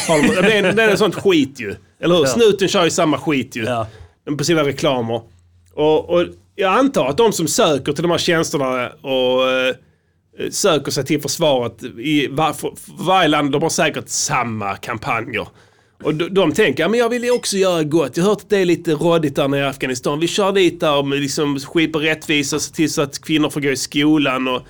Det 0.08 0.58
är, 0.58 0.74
det 0.74 0.84
är 0.84 0.90
en 0.90 0.98
sånt 0.98 1.16
skit 1.16 1.60
ju. 1.60 1.76
Eller 2.00 2.16
hur? 2.16 2.24
Ja. 2.24 2.28
Snuten 2.28 2.68
kör 2.68 2.84
ju 2.84 2.90
samma 2.90 3.18
skit 3.18 3.56
ju. 3.56 3.64
Ja. 3.64 3.88
På 4.38 4.44
sina 4.44 4.64
reklamer. 4.64 5.22
Och, 5.74 6.10
och 6.10 6.26
jag 6.56 6.74
antar 6.74 7.08
att 7.08 7.18
de 7.18 7.34
som 7.34 7.48
söker 7.48 7.94
till 7.94 8.02
de 8.02 8.12
här 8.12 8.18
tjänsterna 8.18 8.90
och 8.90 9.52
eh, 9.52 9.76
söker 10.52 10.92
sig 10.92 11.06
till 11.06 11.22
försvaret 11.22 11.84
i 11.84 12.28
var, 12.28 12.54
för, 12.54 12.74
för 12.76 13.04
varje 13.04 13.28
land, 13.28 13.52
de 13.52 13.62
har 13.62 13.70
säkert 13.70 14.10
samma 14.10 14.76
kampanjer. 14.76 15.48
Och 16.04 16.16
de, 16.16 16.30
de 16.30 16.54
tänker, 16.54 16.84
ja, 16.84 16.90
men 16.90 17.00
jag 17.00 17.10
vill 17.10 17.24
ju 17.24 17.32
också 17.32 17.58
göra 17.58 17.84
gott. 17.84 18.18
Jag 18.18 18.24
har 18.24 18.30
hört 18.30 18.42
att 18.42 18.50
det 18.50 18.58
är 18.58 18.66
lite 18.66 18.92
rådigt 18.92 19.36
där 19.36 19.48
nere 19.48 19.60
i 19.60 19.64
Afghanistan. 19.64 20.20
Vi 20.20 20.28
kör 20.28 20.52
dit 20.52 20.80
där 20.80 20.98
och 20.98 21.08
liksom 21.08 21.60
skipar 21.60 22.00
rättvisa, 22.00 22.60
se 22.60 22.76
till 22.76 22.94
så 22.94 23.02
att 23.02 23.22
kvinnor 23.22 23.50
får 23.50 23.62
gå 23.62 23.70
i 23.70 23.78
skolan 23.78 24.48
och, 24.48 24.62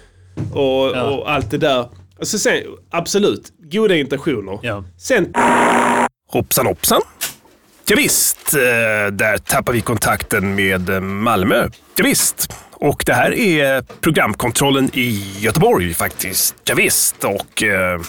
och, 0.54 0.86
och 0.92 1.32
allt 1.32 1.52
det 1.52 1.58
där. 1.58 1.86
Alltså 2.20 2.40
sen, 2.40 2.64
absolut, 2.92 3.54
goda 3.72 3.96
intentioner. 3.96 4.60
Ja. 4.62 4.84
Sen... 4.98 5.34
Hoppsan 6.32 6.66
hoppsan. 6.66 7.02
Ja, 7.88 7.96
visst, 7.96 8.54
eh, 8.54 8.60
där 9.12 9.38
tappar 9.38 9.74
vi 9.74 9.82
kontakten 9.82 10.56
med 10.56 10.90
eh, 10.90 11.00
Malmö. 11.02 11.70
Ja, 11.96 12.04
visst. 12.04 12.54
Och 12.72 13.04
det 13.06 13.14
här 13.14 13.34
är 13.34 13.82
programkontrollen 13.82 14.90
i 14.94 15.38
Göteborg 15.40 15.94
faktiskt. 15.94 16.56
Ja, 16.64 16.76
visst. 16.76 17.24
och 17.24 17.64
eh, 17.64 18.02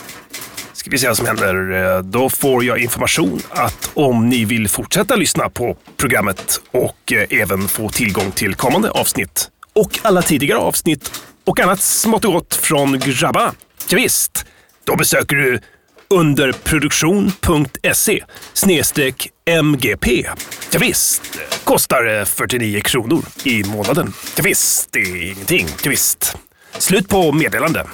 ska 0.72 0.90
vi 0.90 0.98
se 0.98 1.08
vad 1.08 1.16
som 1.16 1.26
händer. 1.26 2.02
Då 2.02 2.28
får 2.30 2.64
jag 2.64 2.78
information 2.78 3.40
att 3.50 3.90
om 3.94 4.28
ni 4.28 4.44
vill 4.44 4.68
fortsätta 4.68 5.16
lyssna 5.16 5.50
på 5.50 5.76
programmet 5.96 6.60
och 6.70 7.12
även 7.30 7.68
få 7.68 7.88
tillgång 7.88 8.30
till 8.30 8.54
kommande 8.54 8.90
avsnitt 8.90 9.50
och 9.72 9.98
alla 10.02 10.22
tidigare 10.22 10.58
avsnitt 10.58 11.10
och 11.44 11.60
annat 11.60 11.80
smått 11.80 12.24
och 12.24 12.32
gott 12.32 12.54
från 12.54 12.98
grabbarna. 12.98 13.54
Ja, 13.88 13.96
visst. 13.96 14.46
Då 14.84 14.96
besöker 14.96 15.36
du 15.36 15.60
underproduktion.se 16.08 18.24
snedstreck 18.52 19.28
MGP. 19.44 20.26
Ja, 20.72 20.78
visst, 20.80 21.22
kostar 21.64 22.18
eh, 22.18 22.24
49 22.24 22.80
kronor 22.80 23.24
i 23.44 23.64
månaden. 23.64 24.12
Ja, 24.36 24.42
visst, 24.44 24.92
det 24.92 24.98
är 24.98 25.22
ingenting. 25.32 25.66
Ja, 25.84 25.90
visst. 25.90 26.36
Slut 26.78 27.08
på 27.08 27.32
meddelande. 27.32 27.86